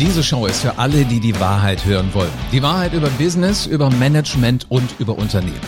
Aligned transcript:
Diese 0.00 0.22
Show 0.22 0.46
ist 0.46 0.62
für 0.62 0.78
alle, 0.78 1.04
die 1.04 1.20
die 1.20 1.38
Wahrheit 1.40 1.84
hören 1.84 2.14
wollen. 2.14 2.32
Die 2.52 2.62
Wahrheit 2.62 2.94
über 2.94 3.10
Business, 3.10 3.66
über 3.66 3.90
Management 3.90 4.64
und 4.70 4.94
über 4.98 5.18
Unternehmen. 5.18 5.60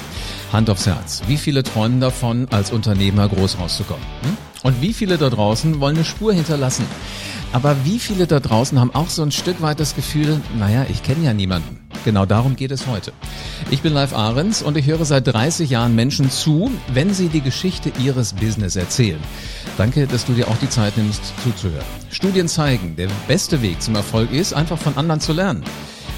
Hand 0.50 0.70
aufs 0.70 0.86
Herz. 0.86 1.20
Wie 1.26 1.36
viele 1.36 1.62
träumen 1.62 2.00
davon, 2.00 2.48
als 2.50 2.72
Unternehmer 2.72 3.28
groß 3.28 3.58
rauszukommen? 3.58 4.02
Hm? 4.22 4.36
Und 4.62 4.80
wie 4.80 4.94
viele 4.94 5.18
da 5.18 5.28
draußen 5.28 5.80
wollen 5.80 5.96
eine 5.96 6.06
Spur 6.06 6.32
hinterlassen? 6.32 6.86
Aber 7.52 7.76
wie 7.84 7.98
viele 7.98 8.26
da 8.26 8.40
draußen 8.40 8.80
haben 8.80 8.94
auch 8.94 9.10
so 9.10 9.22
ein 9.22 9.30
Stück 9.30 9.60
weit 9.60 9.78
das 9.78 9.94
Gefühl, 9.94 10.40
naja, 10.58 10.86
ich 10.88 11.02
kenne 11.02 11.24
ja 11.24 11.34
niemanden. 11.34 11.78
Genau 12.04 12.24
darum 12.24 12.56
geht 12.56 12.70
es 12.70 12.86
heute. 12.86 13.12
Ich 13.70 13.82
bin 13.82 13.92
Live 13.92 14.14
Ahrens 14.14 14.62
und 14.62 14.76
ich 14.76 14.86
höre 14.86 15.04
seit 15.04 15.26
30 15.26 15.70
Jahren 15.70 15.94
Menschen 15.94 16.30
zu, 16.30 16.70
wenn 16.92 17.12
sie 17.14 17.28
die 17.28 17.42
Geschichte 17.42 17.92
ihres 18.02 18.32
Business 18.32 18.74
erzählen. 18.74 19.20
Danke, 19.76 20.06
dass 20.06 20.24
du 20.24 20.32
dir 20.32 20.48
auch 20.48 20.56
die 20.56 20.68
Zeit 20.68 20.96
nimmst, 20.96 21.20
zuzuhören. 21.44 21.84
Studien 22.10 22.48
zeigen, 22.48 22.96
der 22.96 23.08
beste 23.28 23.62
Weg 23.62 23.82
zum 23.82 23.94
Erfolg 23.94 24.32
ist, 24.32 24.54
einfach 24.54 24.78
von 24.78 24.96
anderen 24.96 25.20
zu 25.20 25.32
lernen. 25.32 25.62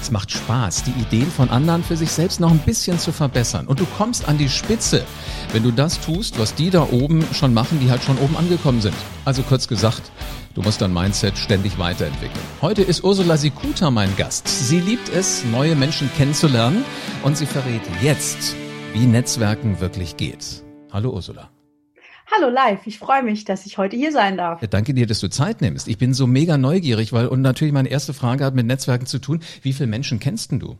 Es 0.01 0.11
macht 0.11 0.31
Spaß, 0.31 0.83
die 0.83 1.01
Ideen 1.01 1.29
von 1.29 1.49
anderen 1.49 1.83
für 1.83 1.97
sich 1.97 2.11
selbst 2.11 2.39
noch 2.39 2.51
ein 2.51 2.59
bisschen 2.59 2.97
zu 2.97 3.11
verbessern. 3.11 3.67
Und 3.67 3.79
du 3.79 3.85
kommst 3.97 4.27
an 4.27 4.37
die 4.37 4.49
Spitze, 4.49 5.03
wenn 5.51 5.63
du 5.63 5.71
das 5.71 5.99
tust, 5.99 6.39
was 6.39 6.55
die 6.55 6.69
da 6.69 6.87
oben 6.91 7.25
schon 7.33 7.53
machen, 7.53 7.79
die 7.79 7.89
halt 7.89 8.03
schon 8.03 8.17
oben 8.19 8.37
angekommen 8.37 8.81
sind. 8.81 8.95
Also 9.25 9.41
kurz 9.41 9.67
gesagt, 9.67 10.11
Du 10.55 10.61
musst 10.61 10.81
dein 10.81 10.93
Mindset 10.93 11.37
ständig 11.37 11.77
weiterentwickeln. 11.79 12.39
Heute 12.61 12.81
ist 12.81 13.03
Ursula 13.03 13.35
Sikuta 13.35 13.91
mein 13.91 14.15
Gast. 14.15 14.47
Sie 14.47 14.79
liebt 14.79 15.09
es, 15.09 15.43
neue 15.43 15.75
Menschen 15.75 16.09
kennenzulernen 16.15 16.85
und 17.23 17.35
sie 17.35 17.45
verrät 17.45 17.81
jetzt, 18.01 18.55
wie 18.93 19.05
Netzwerken 19.05 19.81
wirklich 19.81 20.15
geht. 20.15 20.63
Hallo 20.93 21.09
Ursula. 21.09 21.49
Hallo 22.31 22.49
live, 22.49 22.87
ich 22.87 22.99
freue 22.99 23.21
mich, 23.21 23.43
dass 23.43 23.65
ich 23.65 23.77
heute 23.77 23.97
hier 23.97 24.13
sein 24.13 24.37
darf. 24.37 24.61
Ja, 24.61 24.67
danke 24.69 24.93
dir, 24.93 25.05
dass 25.05 25.19
du 25.19 25.29
Zeit 25.29 25.59
nimmst. 25.59 25.89
Ich 25.89 25.97
bin 25.97 26.13
so 26.13 26.25
mega 26.25 26.57
neugierig, 26.57 27.11
weil 27.11 27.27
und 27.27 27.41
natürlich 27.41 27.73
meine 27.73 27.89
erste 27.89 28.13
Frage 28.13 28.45
hat 28.45 28.55
mit 28.55 28.65
Netzwerken 28.65 29.07
zu 29.07 29.19
tun. 29.19 29.41
Wie 29.61 29.73
viele 29.73 29.87
Menschen 29.87 30.19
kennst 30.19 30.51
denn 30.51 30.61
du? 30.61 30.77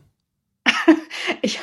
ich, 1.42 1.60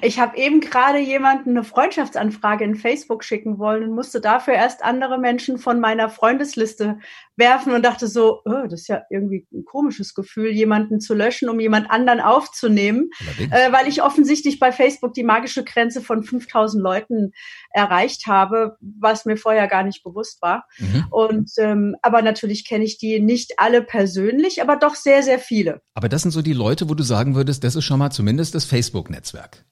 ich 0.00 0.18
habe 0.18 0.36
eben 0.36 0.60
gerade 0.60 0.98
jemanden 0.98 1.50
eine 1.50 1.64
Freundschaftsanfrage 1.64 2.64
in 2.64 2.74
Facebook 2.74 3.24
schicken 3.24 3.58
wollen 3.58 3.84
und 3.84 3.94
musste 3.94 4.20
dafür 4.20 4.54
erst 4.54 4.82
andere 4.82 5.18
Menschen 5.18 5.58
von 5.58 5.80
meiner 5.80 6.08
Freundesliste 6.08 6.98
werfen 7.42 7.72
und 7.72 7.84
dachte 7.84 8.06
so, 8.06 8.40
oh, 8.44 8.66
das 8.68 8.82
ist 8.82 8.88
ja 8.88 9.02
irgendwie 9.10 9.48
ein 9.52 9.64
komisches 9.64 10.14
Gefühl, 10.14 10.52
jemanden 10.52 11.00
zu 11.00 11.12
löschen, 11.12 11.48
um 11.48 11.58
jemand 11.58 11.90
anderen 11.90 12.20
aufzunehmen, 12.20 13.10
äh, 13.50 13.72
weil 13.72 13.88
ich 13.88 14.00
offensichtlich 14.00 14.60
bei 14.60 14.70
Facebook 14.70 15.12
die 15.12 15.24
magische 15.24 15.64
Grenze 15.64 16.00
von 16.00 16.22
5000 16.22 16.80
Leuten 16.80 17.32
erreicht 17.70 18.28
habe, 18.28 18.76
was 18.80 19.24
mir 19.24 19.36
vorher 19.36 19.66
gar 19.66 19.82
nicht 19.82 20.04
bewusst 20.04 20.40
war. 20.40 20.66
Mhm. 20.78 21.06
Und 21.10 21.50
ähm, 21.58 21.96
aber 22.00 22.22
natürlich 22.22 22.64
kenne 22.64 22.84
ich 22.84 22.98
die 22.98 23.18
nicht 23.18 23.54
alle 23.58 23.82
persönlich, 23.82 24.62
aber 24.62 24.76
doch 24.76 24.94
sehr, 24.94 25.24
sehr 25.24 25.40
viele. 25.40 25.82
Aber 25.94 26.08
das 26.08 26.22
sind 26.22 26.30
so 26.30 26.42
die 26.42 26.52
Leute, 26.52 26.88
wo 26.88 26.94
du 26.94 27.02
sagen 27.02 27.34
würdest, 27.34 27.64
das 27.64 27.74
ist 27.74 27.84
schon 27.84 27.98
mal 27.98 28.10
zumindest 28.10 28.54
das 28.54 28.64
Facebook-Netzwerk. 28.64 29.64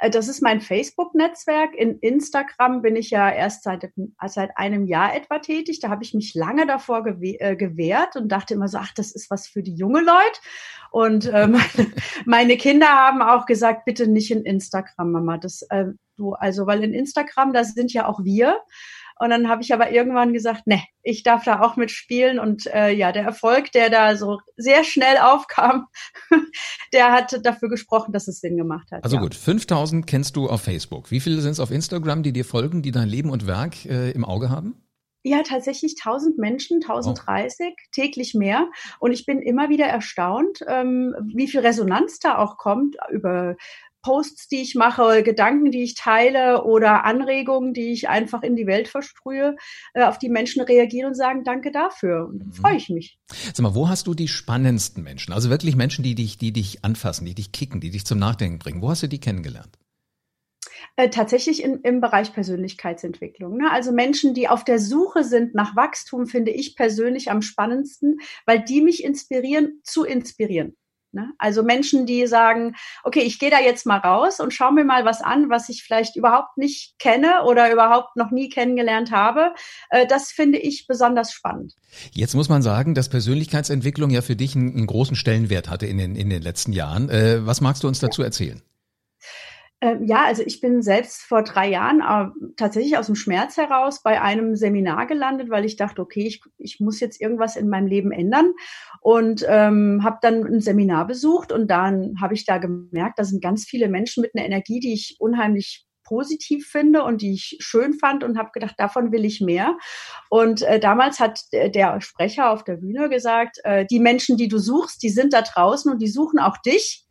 Äh, 0.00 0.10
das 0.10 0.28
ist 0.28 0.42
mein 0.42 0.60
Facebook-Netzwerk. 0.60 1.74
In 1.74 1.98
Instagram 1.98 2.82
bin 2.82 2.96
ich 2.96 3.10
ja 3.10 3.30
erst 3.30 3.62
seit, 3.64 3.90
seit 4.26 4.56
einem 4.56 4.86
Jahr 4.86 5.14
etwa 5.14 5.38
tätig. 5.38 5.80
Da 5.80 5.88
habe 5.88 6.04
ich 6.04 6.14
mich 6.14 6.34
lange 6.34 6.66
davor 6.66 7.06
äh, 7.06 7.56
gewehrt 7.56 8.16
und 8.16 8.30
dachte 8.30 8.54
immer 8.54 8.68
so, 8.68 8.78
ach, 8.78 8.92
das 8.94 9.12
ist 9.12 9.30
was 9.30 9.46
für 9.46 9.62
die 9.62 9.74
junge 9.74 10.00
Leute. 10.00 10.40
Und 10.90 11.26
äh, 11.26 11.46
meine, 11.48 11.92
meine, 12.24 12.56
Kinder 12.56 12.88
haben 12.88 13.22
auch 13.22 13.46
gesagt, 13.46 13.84
bitte 13.84 14.06
nicht 14.06 14.30
in 14.30 14.44
Instagram, 14.44 15.12
Mama. 15.12 15.38
Das, 15.38 15.62
äh, 15.70 15.86
du, 16.16 16.34
also, 16.34 16.66
weil 16.66 16.84
in 16.84 16.94
Instagram, 16.94 17.52
da 17.52 17.64
sind 17.64 17.92
ja 17.92 18.06
auch 18.06 18.22
wir. 18.24 18.60
Und 19.22 19.30
dann 19.30 19.48
habe 19.48 19.62
ich 19.62 19.72
aber 19.72 19.92
irgendwann 19.92 20.32
gesagt, 20.32 20.66
ne, 20.66 20.82
ich 21.04 21.22
darf 21.22 21.44
da 21.44 21.60
auch 21.60 21.76
mitspielen. 21.76 22.40
Und 22.40 22.66
äh, 22.74 22.90
ja, 22.90 23.12
der 23.12 23.22
Erfolg, 23.22 23.70
der 23.70 23.88
da 23.88 24.16
so 24.16 24.40
sehr 24.56 24.82
schnell 24.82 25.16
aufkam, 25.18 25.86
der 26.92 27.12
hat 27.12 27.38
dafür 27.46 27.68
gesprochen, 27.68 28.12
dass 28.12 28.26
es 28.26 28.40
Sinn 28.40 28.56
gemacht 28.56 28.90
hat. 28.90 29.04
Also 29.04 29.18
ja. 29.18 29.22
gut, 29.22 29.36
5000 29.36 30.08
kennst 30.08 30.34
du 30.34 30.48
auf 30.48 30.62
Facebook. 30.62 31.12
Wie 31.12 31.20
viele 31.20 31.40
sind 31.40 31.52
es 31.52 31.60
auf 31.60 31.70
Instagram, 31.70 32.24
die 32.24 32.32
dir 32.32 32.44
folgen, 32.44 32.82
die 32.82 32.90
dein 32.90 33.08
Leben 33.08 33.30
und 33.30 33.46
Werk 33.46 33.86
äh, 33.86 34.10
im 34.10 34.24
Auge 34.24 34.50
haben? 34.50 34.74
Ja, 35.22 35.44
tatsächlich 35.44 35.94
1000 36.04 36.38
Menschen, 36.38 36.82
1030, 36.82 37.66
oh. 37.70 37.74
täglich 37.92 38.34
mehr. 38.34 38.68
Und 38.98 39.12
ich 39.12 39.24
bin 39.24 39.40
immer 39.40 39.68
wieder 39.68 39.86
erstaunt, 39.86 40.64
ähm, 40.66 41.14
wie 41.32 41.46
viel 41.46 41.60
Resonanz 41.60 42.18
da 42.18 42.38
auch 42.38 42.56
kommt 42.56 42.96
über 43.12 43.54
Posts, 44.02 44.48
die 44.48 44.62
ich 44.62 44.74
mache, 44.74 45.22
Gedanken, 45.22 45.70
die 45.70 45.82
ich 45.82 45.94
teile 45.94 46.64
oder 46.64 47.04
Anregungen, 47.04 47.72
die 47.72 47.92
ich 47.92 48.08
einfach 48.08 48.42
in 48.42 48.56
die 48.56 48.66
Welt 48.66 48.88
versprühe, 48.88 49.56
äh, 49.94 50.04
auf 50.04 50.18
die 50.18 50.28
Menschen 50.28 50.62
reagieren 50.62 51.08
und 51.08 51.14
sagen, 51.14 51.44
danke 51.44 51.70
dafür. 51.70 52.26
Und 52.28 52.40
dann 52.40 52.48
mhm. 52.48 52.52
freue 52.52 52.76
ich 52.76 52.88
mich. 52.88 53.18
Sag 53.28 53.60
mal, 53.60 53.74
wo 53.74 53.88
hast 53.88 54.06
du 54.06 54.14
die 54.14 54.28
spannendsten 54.28 55.02
Menschen? 55.02 55.32
Also 55.32 55.50
wirklich 55.50 55.76
Menschen, 55.76 56.02
die 56.02 56.14
dich, 56.14 56.38
die 56.38 56.52
dich 56.52 56.84
anfassen, 56.84 57.24
die 57.24 57.34
dich 57.34 57.52
kicken, 57.52 57.80
die 57.80 57.90
dich 57.90 58.04
zum 58.04 58.18
Nachdenken 58.18 58.58
bringen. 58.58 58.82
Wo 58.82 58.90
hast 58.90 59.02
du 59.02 59.08
die 59.08 59.20
kennengelernt? 59.20 59.78
Äh, 60.96 61.10
tatsächlich 61.10 61.62
in, 61.62 61.80
im 61.82 62.00
Bereich 62.00 62.32
Persönlichkeitsentwicklung. 62.32 63.56
Ne? 63.56 63.70
Also 63.70 63.92
Menschen, 63.92 64.34
die 64.34 64.48
auf 64.48 64.64
der 64.64 64.78
Suche 64.78 65.24
sind 65.24 65.54
nach 65.54 65.76
Wachstum, 65.76 66.26
finde 66.26 66.50
ich 66.50 66.76
persönlich 66.76 67.30
am 67.30 67.42
spannendsten, 67.42 68.18
weil 68.46 68.62
die 68.62 68.82
mich 68.82 69.04
inspirieren, 69.04 69.80
zu 69.84 70.04
inspirieren. 70.04 70.76
Ne? 71.12 71.30
Also 71.38 71.62
Menschen, 71.62 72.06
die 72.06 72.26
sagen, 72.26 72.74
okay, 73.04 73.20
ich 73.20 73.38
gehe 73.38 73.50
da 73.50 73.60
jetzt 73.60 73.84
mal 73.84 73.98
raus 73.98 74.40
und 74.40 74.52
schaue 74.52 74.72
mir 74.72 74.84
mal 74.84 75.04
was 75.04 75.20
an, 75.20 75.50
was 75.50 75.68
ich 75.68 75.82
vielleicht 75.82 76.16
überhaupt 76.16 76.56
nicht 76.56 76.98
kenne 76.98 77.42
oder 77.44 77.70
überhaupt 77.70 78.16
noch 78.16 78.30
nie 78.30 78.48
kennengelernt 78.48 79.12
habe. 79.12 79.52
Äh, 79.90 80.06
das 80.06 80.30
finde 80.30 80.58
ich 80.58 80.86
besonders 80.86 81.32
spannend. 81.32 81.74
Jetzt 82.12 82.34
muss 82.34 82.48
man 82.48 82.62
sagen, 82.62 82.94
dass 82.94 83.10
Persönlichkeitsentwicklung 83.10 84.10
ja 84.10 84.22
für 84.22 84.36
dich 84.36 84.56
einen, 84.56 84.74
einen 84.74 84.86
großen 84.86 85.14
Stellenwert 85.14 85.68
hatte 85.68 85.86
in 85.86 85.98
den, 85.98 86.16
in 86.16 86.30
den 86.30 86.42
letzten 86.42 86.72
Jahren. 86.72 87.10
Äh, 87.10 87.46
was 87.46 87.60
magst 87.60 87.82
du 87.82 87.88
uns 87.88 88.00
dazu 88.00 88.22
erzählen? 88.22 88.62
Ähm, 89.82 90.06
ja, 90.06 90.24
also 90.24 90.44
ich 90.46 90.60
bin 90.60 90.80
selbst 90.80 91.22
vor 91.22 91.42
drei 91.42 91.68
Jahren 91.68 92.00
äh, 92.00 92.52
tatsächlich 92.56 92.96
aus 92.96 93.06
dem 93.06 93.16
Schmerz 93.16 93.56
heraus 93.56 94.00
bei 94.00 94.22
einem 94.22 94.54
Seminar 94.54 95.06
gelandet, 95.08 95.50
weil 95.50 95.64
ich 95.64 95.74
dachte, 95.76 96.00
okay, 96.00 96.24
ich, 96.24 96.40
ich 96.56 96.78
muss 96.78 97.00
jetzt 97.00 97.20
irgendwas 97.20 97.56
in 97.56 97.68
meinem 97.68 97.88
Leben 97.88 98.12
ändern 98.12 98.52
und 99.00 99.44
ähm, 99.48 100.04
habe 100.04 100.18
dann 100.22 100.44
ein 100.46 100.60
Seminar 100.60 101.08
besucht 101.08 101.50
und 101.50 101.68
dann 101.68 102.14
habe 102.20 102.34
ich 102.34 102.46
da 102.46 102.58
gemerkt, 102.58 103.18
da 103.18 103.24
sind 103.24 103.42
ganz 103.42 103.64
viele 103.64 103.88
Menschen 103.88 104.20
mit 104.20 104.30
einer 104.36 104.46
Energie, 104.46 104.78
die 104.78 104.94
ich 104.94 105.16
unheimlich 105.18 105.84
positiv 106.04 106.68
finde 106.68 107.02
und 107.02 107.20
die 107.20 107.32
ich 107.32 107.56
schön 107.60 107.94
fand 107.94 108.22
und 108.22 108.38
habe 108.38 108.50
gedacht, 108.52 108.74
davon 108.78 109.10
will 109.10 109.24
ich 109.24 109.40
mehr. 109.40 109.76
Und 110.30 110.62
äh, 110.62 110.78
damals 110.78 111.18
hat 111.18 111.40
der 111.52 112.00
Sprecher 112.00 112.50
auf 112.50 112.62
der 112.62 112.76
Bühne 112.76 113.08
gesagt, 113.08 113.58
äh, 113.64 113.84
die 113.86 113.98
Menschen, 113.98 114.36
die 114.36 114.48
du 114.48 114.58
suchst, 114.58 115.02
die 115.02 115.08
sind 115.08 115.32
da 115.32 115.42
draußen 115.42 115.90
und 115.90 116.00
die 116.00 116.08
suchen 116.08 116.38
auch 116.38 116.58
dich. 116.58 117.01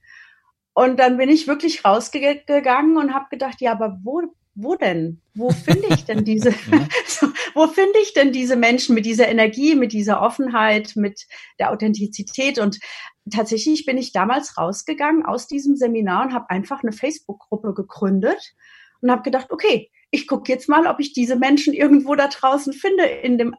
Und 0.73 0.99
dann 0.99 1.17
bin 1.17 1.29
ich 1.29 1.47
wirklich 1.47 1.83
rausgegangen 1.83 2.97
und 2.97 3.13
habe 3.13 3.25
gedacht, 3.29 3.59
ja, 3.59 3.73
aber 3.73 3.99
wo, 4.03 4.21
wo 4.55 4.75
denn? 4.75 5.21
Wo 5.33 5.49
finde 5.51 5.87
ich 5.89 6.05
denn 6.05 6.23
diese, 6.23 6.51
wo 7.53 7.67
finde 7.67 7.99
ich 8.01 8.13
denn 8.13 8.31
diese 8.31 8.55
Menschen 8.55 8.95
mit 8.95 9.05
dieser 9.05 9.27
Energie, 9.27 9.75
mit 9.75 9.93
dieser 9.93 10.21
Offenheit, 10.21 10.93
mit 10.95 11.27
der 11.59 11.71
Authentizität? 11.71 12.57
Und 12.57 12.79
tatsächlich 13.29 13.85
bin 13.85 13.97
ich 13.97 14.13
damals 14.13 14.57
rausgegangen 14.57 15.25
aus 15.25 15.47
diesem 15.47 15.75
Seminar 15.75 16.25
und 16.25 16.33
habe 16.33 16.49
einfach 16.49 16.83
eine 16.83 16.93
Facebook-Gruppe 16.93 17.73
gegründet 17.73 18.53
und 19.01 19.11
habe 19.11 19.23
gedacht, 19.23 19.51
okay, 19.51 19.89
ich 20.11 20.27
gucke 20.27 20.51
jetzt 20.51 20.69
mal, 20.69 20.88
ob 20.88 20.99
ich 20.99 21.13
diese 21.13 21.38
Menschen 21.38 21.73
irgendwo 21.73 22.15
da 22.15 22.27
draußen 22.27 22.73
finde 22.73 23.05
in 23.05 23.38
dem 23.38 23.55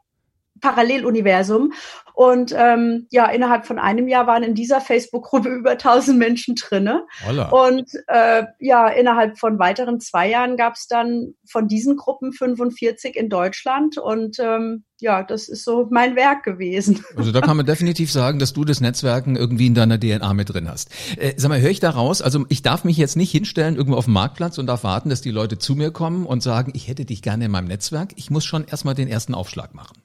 Paralleluniversum. 0.60 1.72
Und 2.14 2.54
ähm, 2.56 3.06
ja, 3.10 3.26
innerhalb 3.26 3.66
von 3.66 3.78
einem 3.78 4.08
Jahr 4.08 4.26
waren 4.26 4.42
in 4.42 4.54
dieser 4.54 4.80
Facebook-Gruppe 4.80 5.48
über 5.56 5.72
1000 5.72 6.18
Menschen 6.18 6.54
drinne. 6.54 7.06
Holla. 7.26 7.48
Und 7.48 7.90
äh, 8.08 8.44
ja, 8.58 8.88
innerhalb 8.88 9.38
von 9.38 9.58
weiteren 9.58 10.00
zwei 10.00 10.28
Jahren 10.28 10.56
gab 10.56 10.74
es 10.74 10.86
dann 10.86 11.34
von 11.46 11.68
diesen 11.68 11.96
Gruppen 11.96 12.32
45 12.32 13.16
in 13.16 13.28
Deutschland. 13.28 13.98
Und 13.98 14.38
ähm, 14.38 14.84
ja, 15.02 15.22
das 15.22 15.48
ist 15.48 15.64
so 15.64 15.88
mein 15.90 16.16
Werk 16.16 16.44
gewesen. 16.44 17.04
Also 17.16 17.30
da 17.30 17.40
kann 17.40 17.56
man 17.56 17.66
definitiv 17.66 18.10
sagen, 18.10 18.38
dass 18.38 18.52
du 18.52 18.64
das 18.64 18.80
Netzwerken 18.80 19.36
irgendwie 19.36 19.66
in 19.66 19.74
deiner 19.74 19.98
DNA 20.00 20.32
mit 20.34 20.52
drin 20.52 20.68
hast. 20.68 20.90
Äh, 21.18 21.34
sag 21.36 21.50
mal, 21.50 21.60
höre 21.60 21.70
ich 21.70 21.78
da 21.78 21.90
raus? 21.90 22.22
Also 22.22 22.46
ich 22.48 22.62
darf 22.62 22.84
mich 22.84 22.96
jetzt 22.96 23.16
nicht 23.16 23.30
hinstellen 23.30 23.76
irgendwo 23.76 23.96
auf 23.96 24.06
dem 24.06 24.14
Marktplatz 24.14 24.58
und 24.58 24.66
darf 24.66 24.82
warten, 24.82 25.08
dass 25.08 25.20
die 25.20 25.30
Leute 25.30 25.58
zu 25.58 25.74
mir 25.74 25.90
kommen 25.92 26.26
und 26.26 26.42
sagen, 26.42 26.72
ich 26.74 26.88
hätte 26.88 27.04
dich 27.04 27.22
gerne 27.22 27.44
in 27.44 27.50
meinem 27.50 27.68
Netzwerk. 27.68 28.12
Ich 28.16 28.30
muss 28.30 28.44
schon 28.44 28.64
erstmal 28.64 28.94
den 28.94 29.08
ersten 29.08 29.34
Aufschlag 29.34 29.74
machen. 29.74 30.01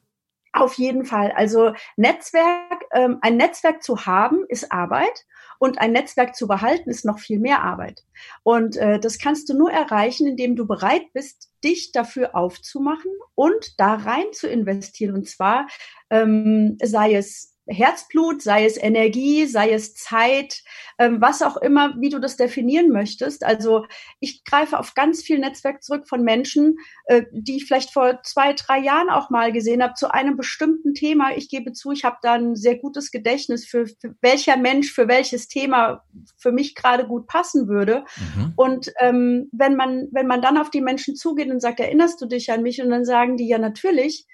Auf 0.58 0.74
jeden 0.76 1.06
Fall. 1.06 1.32
Also 1.36 1.74
Netzwerk, 1.98 2.86
ähm, 2.92 3.20
ein 3.22 3.38
Netzwerk 3.38 3.84
zu 3.84 4.06
haben, 4.06 4.44
ist 4.50 4.72
Arbeit 4.72 5.26
und 5.60 5.80
ein 5.80 5.92
Netzwerk 5.92 6.36
zu 6.36 6.48
behalten, 6.48 6.90
ist 6.90 7.06
noch 7.06 7.20
viel 7.20 7.40
mehr 7.40 7.62
Arbeit. 7.62 8.04
Und 8.44 8.76
äh, 8.78 9.00
das 9.00 9.20
kannst 9.20 9.50
du 9.50 9.58
nur 9.58 9.72
erreichen, 9.72 10.26
indem 10.28 10.56
du 10.56 10.66
bereit 10.66 11.14
bist, 11.14 11.50
dich 11.64 11.92
dafür 11.92 12.36
aufzumachen 12.36 13.12
und 13.36 13.80
da 13.80 13.96
rein 13.96 14.34
zu 14.34 14.48
investieren. 14.48 15.16
Und 15.16 15.30
zwar 15.30 15.68
ähm, 16.10 16.78
sei 16.82 17.14
es 17.14 17.57
Herzblut, 17.68 18.42
sei 18.42 18.66
es 18.66 18.78
Energie, 18.82 19.46
sei 19.46 19.72
es 19.72 19.94
Zeit, 19.94 20.64
ähm, 21.00 21.22
was 21.22 21.42
auch 21.42 21.58
immer, 21.58 21.96
wie 22.00 22.10
du 22.10 22.20
das 22.20 22.38
definieren 22.38 22.90
möchtest. 22.90 23.44
Also 23.44 23.86
ich 24.20 24.44
greife 24.44 24.80
auf 24.80 24.94
ganz 24.94 25.22
viel 25.22 25.40
Netzwerk 25.40 25.84
zurück 25.84 26.08
von 26.08 26.24
Menschen, 26.24 26.78
äh, 27.06 27.24
die 27.32 27.58
ich 27.58 27.66
vielleicht 27.66 27.92
vor 27.92 28.22
zwei, 28.24 28.54
drei 28.54 28.80
Jahren 28.80 29.10
auch 29.10 29.30
mal 29.30 29.52
gesehen 29.52 29.84
habe, 29.84 29.94
zu 29.94 30.12
einem 30.12 30.38
bestimmten 30.38 30.94
Thema. 30.94 31.36
Ich 31.36 31.50
gebe 31.50 31.74
zu, 31.74 31.92
ich 31.92 32.04
habe 32.04 32.18
da 32.22 32.34
ein 32.34 32.56
sehr 32.56 32.78
gutes 32.78 33.12
Gedächtnis 33.12 33.68
für, 33.68 33.86
für 33.86 34.16
welcher 34.22 34.58
Mensch 34.58 34.92
für 34.92 35.08
welches 35.08 35.48
Thema 35.48 36.04
für 36.38 36.52
mich 36.52 36.76
gerade 36.76 37.06
gut 37.06 37.28
passen 37.28 37.68
würde. 37.68 38.06
Mhm. 38.18 38.54
Und 38.56 38.92
ähm, 39.00 39.50
wenn 39.52 39.76
man, 39.76 40.08
wenn 40.12 40.28
man 40.28 40.42
dann 40.42 40.58
auf 40.58 40.70
die 40.70 40.82
Menschen 40.82 41.16
zugeht 41.16 41.50
und 41.50 41.62
sagt, 41.62 41.80
erinnerst 41.80 42.22
du 42.22 42.26
dich 42.26 42.52
an 42.52 42.64
mich? 42.64 42.82
Und 42.82 42.90
dann 42.90 43.06
sagen 43.06 43.38
die 43.38 43.48
ja 43.48 43.58
natürlich, 43.58 44.26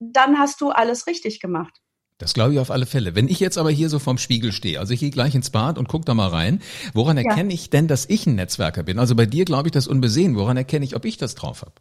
dann 0.00 0.38
hast 0.38 0.60
du 0.60 0.70
alles 0.70 1.06
richtig 1.06 1.40
gemacht. 1.40 1.80
Das 2.18 2.34
glaube 2.34 2.52
ich 2.52 2.58
auf 2.58 2.72
alle 2.72 2.86
Fälle. 2.86 3.14
Wenn 3.14 3.28
ich 3.28 3.38
jetzt 3.38 3.58
aber 3.58 3.70
hier 3.70 3.88
so 3.88 4.00
vorm 4.00 4.18
Spiegel 4.18 4.52
stehe, 4.52 4.80
also 4.80 4.92
ich 4.92 5.00
gehe 5.00 5.10
gleich 5.10 5.36
ins 5.36 5.50
Bad 5.50 5.78
und 5.78 5.88
guck 5.88 6.04
da 6.04 6.14
mal 6.14 6.28
rein, 6.28 6.60
woran 6.92 7.16
erkenne 7.16 7.50
ja. 7.50 7.54
ich 7.54 7.70
denn, 7.70 7.86
dass 7.86 8.06
ich 8.08 8.26
ein 8.26 8.34
Netzwerker 8.34 8.82
bin? 8.82 8.98
Also 8.98 9.14
bei 9.14 9.24
dir 9.24 9.44
glaube 9.44 9.68
ich 9.68 9.72
das 9.72 9.86
unbesehen. 9.86 10.36
Woran 10.36 10.56
erkenne 10.56 10.84
ich, 10.84 10.96
ob 10.96 11.04
ich 11.04 11.16
das 11.16 11.36
drauf 11.36 11.62
habe? 11.62 11.74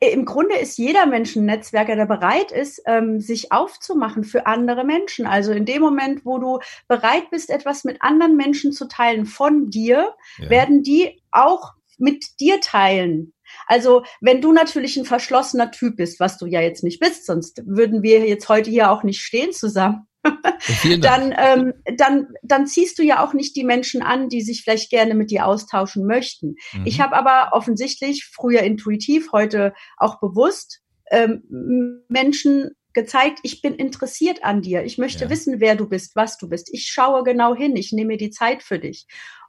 Äh, 0.00 0.10
Im 0.12 0.24
Grunde 0.24 0.56
ist 0.56 0.78
jeder 0.78 1.06
Mensch 1.06 1.36
ein 1.36 1.44
Netzwerker, 1.44 1.94
der 1.94 2.06
bereit 2.06 2.52
ist, 2.52 2.82
ähm, 2.86 3.20
sich 3.20 3.52
aufzumachen 3.52 4.24
für 4.24 4.46
andere 4.46 4.84
Menschen. 4.84 5.26
Also 5.26 5.52
in 5.52 5.66
dem 5.66 5.82
Moment, 5.82 6.24
wo 6.24 6.38
du 6.38 6.60
bereit 6.88 7.30
bist, 7.30 7.50
etwas 7.50 7.84
mit 7.84 8.02
anderen 8.02 8.36
Menschen 8.36 8.72
zu 8.72 8.88
teilen 8.88 9.26
von 9.26 9.70
dir, 9.70 10.14
ja. 10.38 10.50
werden 10.50 10.82
die 10.82 11.20
auch 11.30 11.74
mit 11.98 12.40
dir 12.40 12.60
teilen. 12.60 13.34
Also 13.66 14.02
wenn 14.20 14.40
du 14.40 14.52
natürlich 14.52 14.96
ein 14.96 15.04
verschlossener 15.04 15.70
Typ 15.70 15.96
bist, 15.96 16.20
was 16.20 16.38
du 16.38 16.46
ja 16.46 16.60
jetzt 16.60 16.84
nicht 16.84 17.00
bist, 17.00 17.26
sonst 17.26 17.62
würden 17.66 18.02
wir 18.02 18.26
jetzt 18.26 18.48
heute 18.48 18.70
hier 18.70 18.90
auch 18.90 19.02
nicht 19.02 19.20
stehen 19.20 19.52
zusammen. 19.52 20.06
dann, 21.00 21.34
ähm, 21.38 21.72
dann, 21.96 22.26
dann 22.42 22.66
ziehst 22.66 22.98
du 22.98 23.02
ja 23.02 23.24
auch 23.24 23.34
nicht 23.34 23.56
die 23.56 23.64
Menschen 23.64 24.02
an, 24.02 24.28
die 24.28 24.42
sich 24.42 24.62
vielleicht 24.62 24.90
gerne 24.90 25.14
mit 25.14 25.30
dir 25.30 25.46
austauschen 25.46 26.06
möchten. 26.06 26.56
Mhm. 26.72 26.86
Ich 26.86 27.00
habe 27.00 27.16
aber 27.16 27.50
offensichtlich 27.52 28.28
früher 28.30 28.62
intuitiv, 28.62 29.32
heute 29.32 29.72
auch 29.96 30.20
bewusst 30.20 30.80
ähm, 31.10 32.04
Menschen 32.08 32.72
gezeigt, 32.94 33.40
ich 33.42 33.62
bin 33.62 33.74
interessiert 33.74 34.42
an 34.42 34.60
dir. 34.62 34.82
Ich 34.82 34.98
möchte 34.98 35.24
ja. 35.24 35.30
wissen, 35.30 35.60
wer 35.60 35.76
du 35.76 35.88
bist, 35.88 36.16
was 36.16 36.36
du 36.36 36.48
bist. 36.48 36.68
Ich 36.72 36.86
schaue 36.86 37.22
genau 37.22 37.54
hin. 37.54 37.76
Ich 37.76 37.92
nehme 37.92 38.16
die 38.16 38.30
Zeit 38.30 38.62
für 38.62 38.78
dich. 38.78 39.06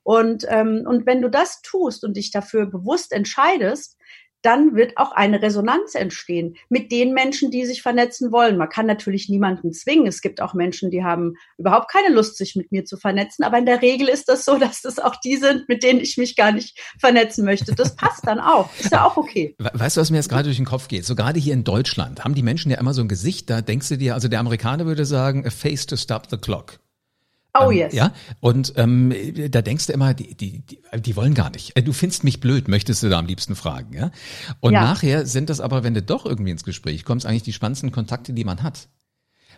Und, 0.09 0.43
ähm, 0.49 0.85
und 0.87 1.05
wenn 1.05 1.21
du 1.21 1.29
das 1.29 1.61
tust 1.61 2.03
und 2.03 2.17
dich 2.17 2.31
dafür 2.31 2.65
bewusst 2.65 3.11
entscheidest, 3.11 3.95
dann 4.41 4.75
wird 4.75 4.97
auch 4.97 5.11
eine 5.11 5.39
Resonanz 5.39 5.93
entstehen 5.93 6.55
mit 6.67 6.91
den 6.91 7.13
Menschen, 7.13 7.51
die 7.51 7.63
sich 7.67 7.83
vernetzen 7.83 8.31
wollen. 8.31 8.57
Man 8.57 8.69
kann 8.69 8.87
natürlich 8.87 9.29
niemanden 9.29 9.71
zwingen. 9.71 10.07
Es 10.07 10.21
gibt 10.21 10.41
auch 10.41 10.55
Menschen, 10.55 10.89
die 10.89 11.03
haben 11.03 11.35
überhaupt 11.59 11.91
keine 11.91 12.11
Lust, 12.11 12.37
sich 12.37 12.55
mit 12.55 12.71
mir 12.71 12.85
zu 12.85 12.97
vernetzen. 12.97 13.43
Aber 13.43 13.59
in 13.59 13.67
der 13.67 13.83
Regel 13.83 14.07
ist 14.07 14.29
das 14.29 14.45
so, 14.45 14.57
dass 14.59 14.81
das 14.81 14.97
auch 14.97 15.15
die 15.17 15.37
sind, 15.37 15.69
mit 15.69 15.83
denen 15.83 15.99
ich 15.99 16.17
mich 16.17 16.35
gar 16.35 16.53
nicht 16.53 16.79
vernetzen 16.99 17.45
möchte. 17.45 17.75
Das 17.75 17.95
passt 17.95 18.25
dann 18.25 18.39
auch. 18.39 18.67
Ist 18.79 18.91
ja 18.91 19.05
auch 19.05 19.15
okay. 19.15 19.55
Weißt 19.59 19.95
du, 19.95 20.01
was 20.01 20.09
mir 20.09 20.17
jetzt 20.17 20.29
gerade 20.29 20.45
durch 20.45 20.57
den 20.57 20.65
Kopf 20.65 20.87
geht? 20.87 21.05
So 21.05 21.13
gerade 21.13 21.39
hier 21.39 21.53
in 21.53 21.63
Deutschland 21.63 22.23
haben 22.23 22.33
die 22.33 22.41
Menschen 22.41 22.71
ja 22.71 22.79
immer 22.79 22.95
so 22.95 23.01
ein 23.01 23.09
Gesicht, 23.09 23.47
da 23.51 23.61
denkst 23.61 23.89
du 23.89 23.97
dir, 23.99 24.15
also 24.15 24.27
der 24.27 24.39
Amerikaner 24.39 24.87
würde 24.87 25.05
sagen, 25.05 25.45
a 25.45 25.51
face 25.51 25.85
to 25.85 25.97
stop 25.97 26.31
the 26.31 26.37
clock. 26.37 26.79
Oh 27.59 27.71
ähm, 27.71 27.77
yes. 27.77 27.93
Ja, 27.93 28.13
und 28.39 28.73
ähm, 28.75 29.13
da 29.49 29.61
denkst 29.61 29.87
du 29.87 29.93
immer, 29.93 30.13
die, 30.13 30.35
die, 30.35 30.63
die, 30.95 31.15
wollen 31.15 31.33
gar 31.33 31.49
nicht. 31.51 31.75
Äh, 31.75 31.83
du 31.83 31.93
findest 31.93 32.23
mich 32.23 32.39
blöd, 32.39 32.67
möchtest 32.67 33.03
du 33.03 33.09
da 33.09 33.19
am 33.19 33.25
liebsten 33.25 33.55
fragen, 33.55 33.93
ja? 33.93 34.11
Und 34.59 34.73
ja. 34.73 34.81
nachher 34.81 35.25
sind 35.25 35.49
das 35.49 35.59
aber, 35.59 35.83
wenn 35.83 35.93
du 35.93 36.01
doch 36.01 36.25
irgendwie 36.25 36.51
ins 36.51 36.63
Gespräch 36.63 37.05
kommst, 37.05 37.25
eigentlich 37.25 37.43
die 37.43 37.53
spannendsten 37.53 37.91
Kontakte, 37.91 38.33
die 38.33 38.43
man 38.43 38.63
hat. 38.63 38.87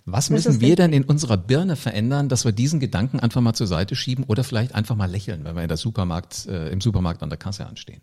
Was 0.05 0.29
müssen 0.31 0.61
wir 0.61 0.75
denn 0.75 0.93
in 0.93 1.03
unserer 1.03 1.37
Birne 1.37 1.75
verändern, 1.75 2.27
dass 2.27 2.43
wir 2.43 2.51
diesen 2.51 2.79
Gedanken 2.79 3.19
einfach 3.19 3.41
mal 3.41 3.53
zur 3.53 3.67
Seite 3.67 3.95
schieben 3.95 4.23
oder 4.23 4.43
vielleicht 4.43 4.73
einfach 4.73 4.95
mal 4.95 5.09
lächeln, 5.09 5.43
wenn 5.43 5.55
wir 5.55 5.61
in 5.61 5.67
der 5.67 5.77
Supermarkt, 5.77 6.47
äh, 6.47 6.69
im 6.69 6.81
Supermarkt 6.81 7.21
an 7.21 7.29
der 7.29 7.37
Kasse 7.37 7.67
anstehen? 7.67 8.01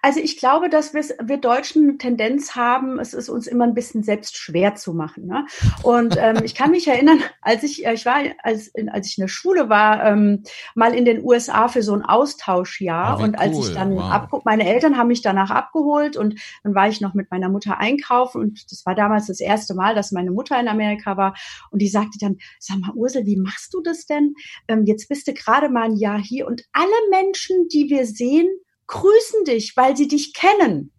Also 0.00 0.20
ich 0.20 0.36
glaube, 0.36 0.68
dass 0.68 0.94
wir, 0.94 1.02
wir 1.22 1.38
Deutschen 1.38 1.88
eine 1.88 1.98
Tendenz 1.98 2.54
haben, 2.54 2.98
es 2.98 3.14
ist 3.14 3.28
uns 3.28 3.46
immer 3.46 3.64
ein 3.64 3.74
bisschen 3.74 4.02
selbst 4.02 4.36
schwer 4.36 4.74
zu 4.74 4.94
machen. 4.94 5.26
Ne? 5.26 5.46
Und 5.82 6.16
ähm, 6.18 6.38
ich 6.44 6.54
kann 6.54 6.70
mich 6.70 6.88
erinnern, 6.88 7.20
als 7.40 7.62
ich, 7.62 7.86
äh, 7.86 7.94
ich 7.94 8.06
war, 8.06 8.16
als, 8.42 8.72
als 8.90 9.06
ich 9.08 9.18
in 9.18 9.22
der 9.22 9.28
Schule 9.28 9.68
war, 9.68 10.04
ähm, 10.04 10.42
mal 10.74 10.94
in 10.94 11.04
den 11.04 11.24
USA 11.24 11.68
für 11.68 11.82
so 11.82 11.94
ein 11.94 12.04
Austauschjahr. 12.04 13.18
Oh, 13.18 13.22
und 13.22 13.38
als 13.38 13.56
cool. 13.56 13.64
ich 13.66 13.74
dann 13.74 13.96
wow. 13.96 14.10
ab, 14.10 14.42
meine 14.44 14.66
Eltern 14.66 14.96
haben 14.96 15.08
mich 15.08 15.22
danach 15.22 15.50
abgeholt 15.50 16.16
und 16.16 16.40
dann 16.62 16.74
war 16.74 16.88
ich 16.88 17.00
noch 17.00 17.14
mit 17.14 17.30
meiner 17.30 17.48
Mutter 17.48 17.78
einkaufen 17.78 18.40
und 18.40 18.70
das 18.70 18.84
war 18.86 18.94
damals 18.94 19.26
das 19.26 19.40
erste 19.40 19.74
Mal, 19.74 19.94
dass 19.94 20.12
meine 20.12 20.30
Mutter 20.30 20.58
in 20.58 20.68
Amerika 20.68 21.16
war. 21.16 21.34
Und 21.70 21.80
die 21.80 21.88
sagte 21.88 22.18
dann, 22.20 22.38
sag 22.58 22.78
mal, 22.78 22.92
Ursel, 22.94 23.26
wie 23.26 23.36
machst 23.36 23.74
du 23.74 23.80
das 23.80 24.06
denn? 24.06 24.34
Ähm, 24.68 24.84
jetzt 24.84 25.08
bist 25.08 25.26
du 25.28 25.34
gerade 25.34 25.68
mal 25.68 25.84
ein 25.84 25.96
Jahr 25.96 26.18
hier 26.18 26.46
und 26.46 26.64
alle 26.72 26.88
Menschen, 27.10 27.68
die 27.68 27.88
wir 27.88 28.06
sehen, 28.06 28.48
grüßen 28.86 29.44
dich, 29.44 29.76
weil 29.76 29.96
sie 29.96 30.08
dich 30.08 30.34
kennen. 30.34 30.92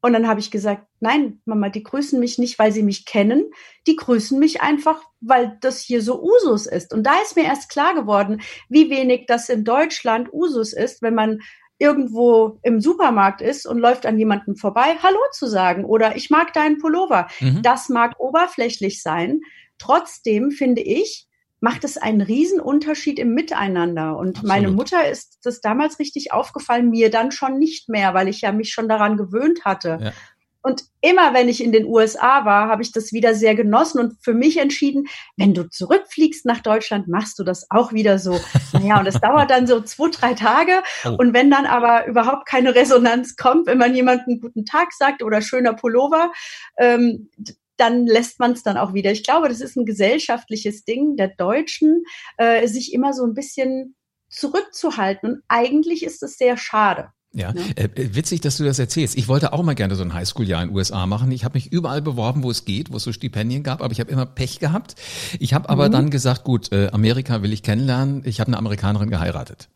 Und 0.00 0.12
dann 0.12 0.28
habe 0.28 0.38
ich 0.38 0.50
gesagt, 0.50 0.86
nein, 1.00 1.40
Mama, 1.44 1.70
die 1.70 1.82
grüßen 1.82 2.20
mich 2.20 2.38
nicht, 2.38 2.58
weil 2.58 2.70
sie 2.70 2.84
mich 2.84 3.04
kennen, 3.04 3.50
die 3.86 3.96
grüßen 3.96 4.38
mich 4.38 4.60
einfach, 4.60 5.02
weil 5.20 5.58
das 5.60 5.80
hier 5.80 6.02
so 6.02 6.22
Usus 6.22 6.66
ist. 6.66 6.94
Und 6.94 7.02
da 7.02 7.20
ist 7.22 7.34
mir 7.34 7.44
erst 7.44 7.68
klar 7.68 7.94
geworden, 7.94 8.40
wie 8.68 8.90
wenig 8.90 9.26
das 9.26 9.48
in 9.48 9.64
Deutschland 9.64 10.32
Usus 10.32 10.72
ist, 10.72 11.02
wenn 11.02 11.14
man 11.14 11.40
irgendwo 11.78 12.58
im 12.62 12.80
Supermarkt 12.80 13.40
ist 13.40 13.66
und 13.66 13.78
läuft 13.78 14.04
an 14.06 14.18
jemanden 14.18 14.56
vorbei, 14.56 14.96
Hallo 15.02 15.20
zu 15.32 15.46
sagen 15.46 15.84
oder 15.84 16.16
ich 16.16 16.30
mag 16.30 16.52
deinen 16.52 16.78
Pullover. 16.78 17.28
Mhm. 17.40 17.62
Das 17.62 17.88
mag 17.88 18.18
oberflächlich 18.18 19.02
sein. 19.02 19.40
Trotzdem 19.78 20.50
finde 20.50 20.82
ich, 20.82 21.27
macht 21.60 21.84
es 21.84 21.96
einen 21.96 22.20
riesen 22.20 22.60
Unterschied 22.60 23.18
im 23.18 23.34
Miteinander. 23.34 24.16
Und 24.16 24.36
Absolut. 24.36 24.48
meine 24.48 24.70
Mutter 24.70 25.08
ist 25.08 25.38
das 25.42 25.60
damals 25.60 25.98
richtig 25.98 26.32
aufgefallen, 26.32 26.90
mir 26.90 27.10
dann 27.10 27.32
schon 27.32 27.58
nicht 27.58 27.88
mehr, 27.88 28.14
weil 28.14 28.28
ich 28.28 28.40
ja 28.42 28.52
mich 28.52 28.72
schon 28.72 28.88
daran 28.88 29.16
gewöhnt 29.16 29.64
hatte. 29.64 29.98
Ja. 30.00 30.12
Und 30.60 30.84
immer 31.00 31.34
wenn 31.34 31.48
ich 31.48 31.62
in 31.62 31.72
den 31.72 31.86
USA 31.86 32.44
war, 32.44 32.68
habe 32.68 32.82
ich 32.82 32.92
das 32.92 33.12
wieder 33.12 33.34
sehr 33.34 33.54
genossen 33.54 34.00
und 34.00 34.16
für 34.20 34.34
mich 34.34 34.58
entschieden, 34.58 35.06
wenn 35.36 35.54
du 35.54 35.68
zurückfliegst 35.68 36.44
nach 36.44 36.60
Deutschland, 36.60 37.06
machst 37.06 37.38
du 37.38 37.44
das 37.44 37.70
auch 37.70 37.92
wieder 37.92 38.18
so. 38.18 38.38
Naja, 38.72 39.00
und 39.00 39.06
es 39.06 39.18
dauert 39.18 39.50
dann 39.50 39.66
so 39.66 39.80
zwei, 39.80 40.10
drei 40.10 40.34
Tage. 40.34 40.82
Oh. 41.04 41.16
Und 41.18 41.32
wenn 41.32 41.50
dann 41.50 41.64
aber 41.64 42.06
überhaupt 42.06 42.46
keine 42.46 42.74
Resonanz 42.74 43.36
kommt, 43.36 43.66
wenn 43.66 43.78
man 43.78 43.94
jemanden 43.94 44.40
guten 44.40 44.66
Tag 44.66 44.92
sagt 44.92 45.22
oder 45.22 45.40
schöner 45.40 45.72
Pullover, 45.72 46.32
ähm, 46.76 47.30
dann 47.78 48.06
lässt 48.06 48.40
man 48.40 48.52
es 48.52 48.62
dann 48.62 48.76
auch 48.76 48.92
wieder. 48.92 49.10
Ich 49.12 49.24
glaube, 49.24 49.48
das 49.48 49.60
ist 49.60 49.76
ein 49.76 49.86
gesellschaftliches 49.86 50.84
Ding 50.84 51.16
der 51.16 51.28
Deutschen, 51.28 52.04
äh, 52.36 52.66
sich 52.66 52.92
immer 52.92 53.12
so 53.12 53.24
ein 53.24 53.34
bisschen 53.34 53.94
zurückzuhalten. 54.28 55.30
Und 55.30 55.42
eigentlich 55.48 56.02
ist 56.02 56.22
es 56.22 56.36
sehr 56.36 56.56
schade. 56.56 57.08
Ja, 57.32 57.52
ja. 57.54 57.62
Äh, 57.76 57.84
äh, 57.84 58.14
witzig, 58.14 58.40
dass 58.40 58.56
du 58.56 58.64
das 58.64 58.78
erzählst. 58.78 59.16
Ich 59.16 59.28
wollte 59.28 59.52
auch 59.52 59.62
mal 59.62 59.74
gerne 59.74 59.96
so 59.96 60.02
ein 60.02 60.14
Highschool-Jahr 60.14 60.62
in 60.62 60.68
den 60.70 60.76
USA 60.76 61.06
machen. 61.06 61.30
Ich 61.30 61.44
habe 61.44 61.56
mich 61.56 61.70
überall 61.70 62.00
beworben, 62.00 62.42
wo 62.42 62.50
es 62.50 62.64
geht, 62.64 62.90
wo 62.90 62.96
es 62.96 63.04
so 63.04 63.12
Stipendien 63.12 63.62
gab, 63.62 63.82
aber 63.82 63.92
ich 63.92 64.00
habe 64.00 64.10
immer 64.10 64.26
Pech 64.26 64.60
gehabt. 64.60 64.94
Ich 65.38 65.52
habe 65.52 65.68
aber 65.68 65.88
mhm. 65.88 65.92
dann 65.92 66.10
gesagt, 66.10 66.44
gut, 66.44 66.72
äh, 66.72 66.88
Amerika 66.88 67.42
will 67.42 67.52
ich 67.52 67.62
kennenlernen. 67.62 68.22
Ich 68.24 68.40
habe 68.40 68.48
eine 68.48 68.56
Amerikanerin 68.56 69.10
geheiratet. 69.10 69.68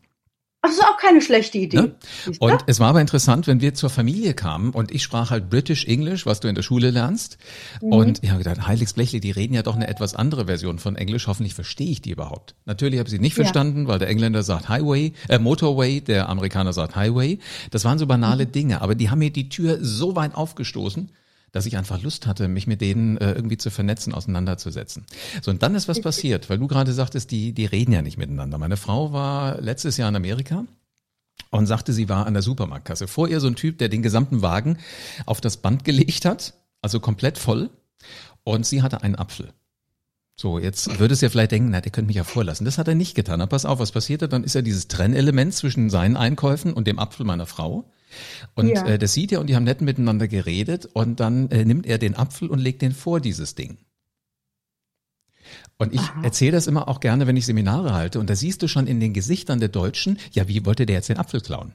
Das 0.63 0.71
ist 0.71 0.81
auch 0.81 0.95
keine 0.95 1.21
schlechte 1.21 1.57
Idee. 1.57 1.75
Ne? 1.75 1.95
Und 2.39 2.61
es 2.67 2.79
war 2.79 2.87
aber 2.87 3.01
interessant, 3.01 3.47
wenn 3.47 3.59
wir 3.59 3.73
zur 3.73 3.89
Familie 3.89 4.33
kamen 4.33 4.71
und 4.71 4.93
ich 4.93 5.03
sprach 5.03 5.29
halt 5.29 5.49
British 5.49 5.85
English, 5.85 6.25
was 6.25 6.39
du 6.39 6.47
in 6.47 6.55
der 6.55 6.61
Schule 6.61 6.89
lernst. 6.89 7.37
Mhm. 7.81 7.91
Und 7.91 8.23
ich 8.23 8.29
habe 8.29 8.41
gedacht, 8.41 8.65
Heiligs 8.65 8.93
Blechle, 8.93 9.19
die 9.19 9.31
reden 9.31 9.53
ja 9.53 9.61
doch 9.61 9.75
eine 9.75 9.89
etwas 9.89 10.15
andere 10.15 10.45
Version 10.45 10.79
von 10.79 10.95
Englisch. 10.95 11.27
Hoffentlich 11.27 11.53
verstehe 11.53 11.89
ich 11.89 12.01
die 12.01 12.11
überhaupt. 12.11 12.55
Natürlich 12.63 12.97
habe 12.99 13.07
ich 13.07 13.11
sie 13.11 13.19
nicht 13.19 13.37
ja. 13.37 13.43
verstanden, 13.43 13.87
weil 13.89 13.99
der 13.99 14.07
Engländer 14.07 14.41
sagt 14.41 14.69
Highway, 14.69 15.11
äh, 15.27 15.37
Motorway, 15.37 15.99
der 15.99 16.29
Amerikaner 16.29 16.71
sagt 16.71 16.95
Highway. 16.95 17.39
Das 17.71 17.83
waren 17.83 17.99
so 17.99 18.07
banale 18.07 18.45
mhm. 18.45 18.51
Dinge, 18.53 18.81
aber 18.81 18.95
die 18.95 19.09
haben 19.09 19.19
mir 19.19 19.31
die 19.31 19.49
Tür 19.49 19.79
so 19.81 20.15
weit 20.15 20.33
aufgestoßen, 20.33 21.11
dass 21.53 21.67
ich 21.67 21.77
einfach 21.77 22.01
Lust 22.01 22.27
hatte, 22.27 22.49
mich 22.49 22.67
mit 22.67 22.81
denen 22.81 23.17
äh, 23.17 23.31
irgendwie 23.31 23.57
zu 23.57 23.69
vernetzen, 23.69 24.13
auseinanderzusetzen. 24.13 25.05
So, 25.41 25.51
und 25.51 25.63
dann 25.63 25.75
ist 25.75 25.87
was 25.87 26.01
passiert, 26.01 26.49
weil 26.49 26.57
du 26.57 26.67
gerade 26.67 26.91
sagtest, 26.91 27.31
die, 27.31 27.53
die 27.53 27.65
reden 27.65 27.93
ja 27.93 28.01
nicht 28.01 28.17
miteinander. 28.17 28.57
Meine 28.57 28.75
Frau 28.75 29.13
war 29.13 29.61
letztes 29.61 29.95
Jahr 29.95 30.09
in 30.09 30.15
Amerika 30.15 30.65
und 31.51 31.67
sagte, 31.67 31.93
sie 31.93 32.09
war 32.09 32.25
an 32.25 32.33
der 32.33 32.41
Supermarktkasse. 32.41 33.07
Vor 33.07 33.29
ihr 33.29 33.39
so 33.39 33.47
ein 33.47 33.55
Typ, 33.55 33.77
der 33.77 33.87
den 33.87 34.01
gesamten 34.01 34.41
Wagen 34.41 34.79
auf 35.27 35.41
das 35.41 35.57
Band 35.57 35.85
gelegt 35.85 36.25
hat, 36.25 36.55
also 36.81 36.99
komplett 36.99 37.37
voll, 37.37 37.69
und 38.43 38.65
sie 38.65 38.81
hatte 38.81 39.03
einen 39.03 39.15
Apfel. 39.15 39.53
So, 40.35 40.57
jetzt 40.57 40.99
würdest 40.99 41.21
du 41.21 41.27
ja 41.27 41.29
vielleicht 41.29 41.51
denken, 41.51 41.69
na, 41.69 41.81
der 41.81 41.91
könnte 41.91 42.07
mich 42.07 42.15
ja 42.15 42.23
vorlassen. 42.23 42.65
Das 42.65 42.79
hat 42.79 42.87
er 42.87 42.95
nicht 42.95 43.13
getan. 43.13 43.39
Aber 43.41 43.49
pass 43.49 43.65
auf, 43.65 43.77
was 43.77 43.91
passiert 43.91 44.23
Dann 44.23 44.43
ist 44.43 44.55
ja 44.55 44.63
dieses 44.63 44.87
Trennelement 44.87 45.53
zwischen 45.53 45.91
seinen 45.91 46.17
Einkäufen 46.17 46.73
und 46.73 46.87
dem 46.87 46.97
Apfel 46.97 47.25
meiner 47.25 47.45
Frau. 47.45 47.91
Und 48.55 48.69
ja. 48.69 48.85
äh, 48.85 48.99
das 48.99 49.13
sieht 49.13 49.31
er 49.31 49.39
und 49.39 49.47
die 49.47 49.55
haben 49.55 49.63
nett 49.63 49.81
miteinander 49.81 50.27
geredet 50.27 50.85
und 50.85 51.19
dann 51.19 51.49
äh, 51.49 51.65
nimmt 51.65 51.85
er 51.85 51.97
den 51.97 52.15
Apfel 52.15 52.49
und 52.49 52.59
legt 52.59 52.81
den 52.81 52.91
vor 52.91 53.19
dieses 53.19 53.55
Ding. 53.55 53.77
Und 55.77 55.93
ich 55.93 56.01
erzähle 56.23 56.53
das 56.53 56.67
immer 56.67 56.87
auch 56.87 56.99
gerne, 56.99 57.27
wenn 57.27 57.37
ich 57.37 57.45
Seminare 57.45 57.93
halte. 57.93 58.19
Und 58.19 58.29
da 58.29 58.35
siehst 58.35 58.61
du 58.61 58.67
schon 58.67 58.87
in 58.87 58.99
den 58.99 59.13
Gesichtern 59.13 59.59
der 59.59 59.69
Deutschen, 59.69 60.17
ja, 60.31 60.47
wie 60.47 60.65
wollte 60.65 60.85
der 60.85 60.97
jetzt 60.97 61.09
den 61.09 61.17
Apfel 61.17 61.41
klauen? 61.41 61.73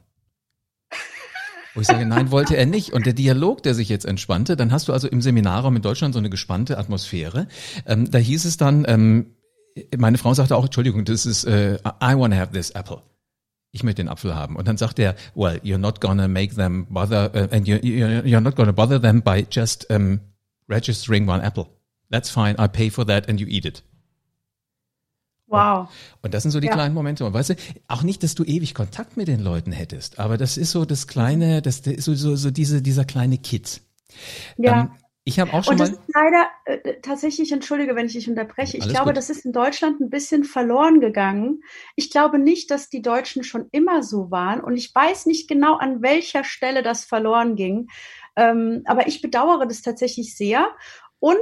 Wo 1.75 1.83
ich 1.83 1.87
sage, 1.87 2.07
nein, 2.07 2.30
wollte 2.30 2.57
er 2.57 2.66
nicht. 2.66 2.92
Und 2.92 3.07
der 3.07 3.12
Dialog, 3.12 3.62
der 3.62 3.75
sich 3.75 3.88
jetzt 3.88 4.07
entspannte, 4.07 4.57
dann 4.57 4.73
hast 4.73 4.88
du 4.88 4.92
also 4.92 5.09
im 5.09 5.21
Seminarraum 5.21 5.76
in 5.76 5.83
Deutschland 5.83 6.14
so 6.14 6.18
eine 6.18 6.30
gespannte 6.30 6.78
Atmosphäre. 6.78 7.49
Ähm, 7.87 8.11
da 8.11 8.18
hieß 8.18 8.47
es 8.47 8.57
dann, 8.57 8.85
ähm, 8.88 9.35
meine 9.97 10.18
Frau 10.18 10.35
sagte 10.35 10.57
auch, 10.57 10.64
Entschuldigung, 10.64 11.04
das 11.04 11.26
ist, 11.26 11.45
äh, 11.45 11.75
I 12.02 12.16
want 12.16 12.33
to 12.33 12.40
have 12.40 12.52
this 12.52 12.71
apple. 12.71 13.02
Ich 13.71 13.83
möchte 13.83 14.03
den 14.03 14.09
Apfel 14.09 14.35
haben. 14.35 14.57
Und 14.57 14.67
dann 14.67 14.77
sagt 14.77 14.99
er, 14.99 15.15
well, 15.35 15.61
you're 15.63 15.79
not 15.79 16.01
gonna 16.01 16.27
make 16.27 16.55
them 16.55 16.87
bother, 16.89 17.35
uh, 17.35 17.55
and 17.55 17.67
you're, 17.67 17.81
you're 17.81 18.41
not 18.41 18.57
gonna 18.57 18.73
bother 18.73 19.01
them 19.01 19.23
by 19.23 19.47
just 19.51 19.91
um, 19.91 20.21
registering 20.69 21.29
one 21.29 21.43
apple. 21.43 21.67
That's 22.11 22.31
fine. 22.31 22.57
I 22.59 22.69
pay 22.69 22.91
for 22.91 23.07
that 23.07 23.29
and 23.29 23.41
you 23.41 23.47
eat 23.47 23.67
it. 23.67 23.83
Wow. 25.49 25.89
Und 26.23 26.35
das 26.35 26.43
sind 26.43 26.53
so 26.53 26.61
die 26.61 26.67
ja. 26.67 26.75
kleinen 26.75 26.95
Momente. 26.95 27.25
Und 27.25 27.33
weißt 27.33 27.51
du, 27.51 27.55
auch 27.89 28.03
nicht, 28.03 28.23
dass 28.23 28.35
du 28.35 28.45
ewig 28.45 28.75
Kontakt 28.75 29.17
mit 29.17 29.29
den 29.29 29.41
Leuten 29.41 29.73
hättest, 29.73 30.19
aber 30.19 30.37
das 30.37 30.57
ist 30.57 30.73
so 30.73 30.85
das 30.85 31.07
kleine, 31.07 31.63
das 31.63 31.81
ist 31.81 32.05
so, 32.05 32.15
so, 32.15 32.37
so 32.37 32.51
diese, 32.51 32.83
dieser 32.83 33.05
kleine 33.05 33.39
Kit. 33.39 33.81
Ja. 34.59 34.81
Ähm, 34.83 34.91
ich 35.29 35.39
habe 35.39 35.53
auch 35.53 35.63
schon 35.63 35.75
und 35.75 35.81
das. 35.81 35.91
Ist 35.91 36.01
leider 36.15 36.49
äh, 36.65 37.01
tatsächlich, 37.03 37.53
entschuldige, 37.53 37.95
wenn 37.95 38.07
ich 38.07 38.15
dich 38.15 38.31
unterbreche. 38.31 38.79
Ich 38.79 38.89
glaube, 38.89 39.09
gut. 39.09 39.19
das 39.19 39.29
ist 39.29 39.45
in 39.45 39.53
Deutschland 39.53 40.01
ein 40.01 40.09
bisschen 40.09 40.45
verloren 40.45 41.01
gegangen. 41.01 41.63
Ich 41.97 42.11
glaube 42.11 42.39
nicht, 42.39 42.71
dass 42.71 42.89
die 42.89 43.03
Deutschen 43.03 43.45
schon 43.45 43.69
immer 43.71 44.03
so 44.03 44.31
waren. 44.31 44.61
Und 44.61 44.79
ich 44.79 44.95
weiß 44.95 45.27
nicht 45.27 45.47
genau, 45.47 45.77
an 45.77 46.01
welcher 46.01 46.45
Stelle 46.45 46.83
das 46.83 47.05
verloren 47.05 47.57
ging. 47.57 47.89
Ähm, 48.37 48.83
aber 48.87 49.07
ich 49.07 49.21
bedauere 49.21 49.67
das 49.67 49.83
tatsächlich 49.83 50.35
sehr. 50.35 50.71
Und 51.19 51.37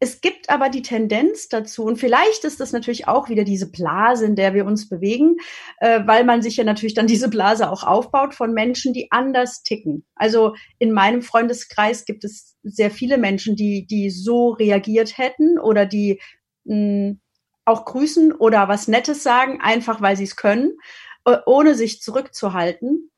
es 0.00 0.20
gibt 0.20 0.48
aber 0.48 0.68
die 0.68 0.82
Tendenz 0.82 1.48
dazu, 1.48 1.84
und 1.84 1.96
vielleicht 1.96 2.44
ist 2.44 2.60
das 2.60 2.72
natürlich 2.72 3.08
auch 3.08 3.28
wieder 3.28 3.42
diese 3.44 3.70
Blase, 3.70 4.26
in 4.26 4.36
der 4.36 4.54
wir 4.54 4.64
uns 4.64 4.88
bewegen, 4.88 5.36
äh, 5.78 6.00
weil 6.06 6.24
man 6.24 6.40
sich 6.40 6.56
ja 6.56 6.64
natürlich 6.64 6.94
dann 6.94 7.06
diese 7.08 7.28
Blase 7.28 7.70
auch 7.70 7.82
aufbaut 7.82 8.34
von 8.34 8.52
Menschen, 8.52 8.92
die 8.92 9.10
anders 9.10 9.62
ticken. 9.62 10.06
Also 10.14 10.54
in 10.78 10.92
meinem 10.92 11.22
Freundeskreis 11.22 12.04
gibt 12.04 12.24
es 12.24 12.56
sehr 12.62 12.90
viele 12.90 13.18
Menschen, 13.18 13.56
die, 13.56 13.86
die 13.86 14.10
so 14.10 14.50
reagiert 14.50 15.18
hätten 15.18 15.58
oder 15.58 15.84
die 15.84 16.20
mh, 16.64 16.74
hm, 16.74 17.20
auch 17.64 17.84
grüßen 17.84 18.32
oder 18.32 18.68
was 18.68 18.88
Nettes 18.88 19.22
sagen, 19.22 19.60
einfach 19.60 20.00
weil 20.00 20.16
sie 20.16 20.24
es 20.24 20.36
können, 20.36 20.78
äh, 21.26 21.36
ohne 21.44 21.74
sich 21.74 22.00
zurückzuhalten. 22.00 23.10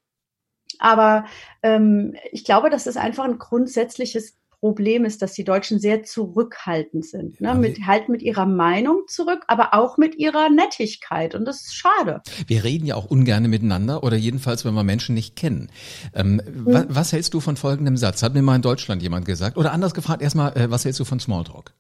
Aber 0.78 1.26
ähm, 1.62 2.16
ich 2.32 2.44
glaube, 2.44 2.70
das 2.70 2.86
ist 2.86 2.96
einfach 2.96 3.24
ein 3.24 3.38
grundsätzliches 3.38 4.39
Problem 4.60 5.06
ist, 5.06 5.22
dass 5.22 5.32
die 5.32 5.44
Deutschen 5.44 5.80
sehr 5.80 6.02
zurückhaltend 6.02 7.06
sind. 7.06 7.40
Ne? 7.40 7.48
Ja, 7.48 7.54
mit, 7.54 7.86
halt 7.86 8.10
mit 8.10 8.20
ihrer 8.20 8.44
Meinung 8.44 9.04
zurück, 9.08 9.42
aber 9.48 9.72
auch 9.72 9.96
mit 9.96 10.16
ihrer 10.16 10.50
Nettigkeit. 10.50 11.34
Und 11.34 11.46
das 11.46 11.62
ist 11.62 11.74
schade. 11.74 12.20
Wir 12.46 12.62
reden 12.62 12.84
ja 12.84 12.94
auch 12.94 13.06
ungern 13.06 13.48
miteinander 13.48 14.04
oder 14.04 14.16
jedenfalls, 14.16 14.66
wenn 14.66 14.74
wir 14.74 14.84
Menschen 14.84 15.14
nicht 15.14 15.34
kennen. 15.34 15.70
Ähm, 16.14 16.42
hm. 16.44 16.66
was, 16.66 16.86
was, 16.88 17.12
hältst 17.12 17.32
du 17.32 17.40
von 17.40 17.56
folgendem 17.56 17.96
Satz? 17.96 18.22
Hat 18.22 18.34
mir 18.34 18.42
mal 18.42 18.56
in 18.56 18.62
Deutschland 18.62 19.02
jemand 19.02 19.24
gesagt. 19.24 19.56
Oder 19.56 19.72
anders 19.72 19.94
gefragt, 19.94 20.20
erstmal, 20.20 20.54
äh, 20.56 20.70
was 20.70 20.84
hältst 20.84 21.00
du 21.00 21.06
von 21.06 21.20
Smalltalk? 21.20 21.72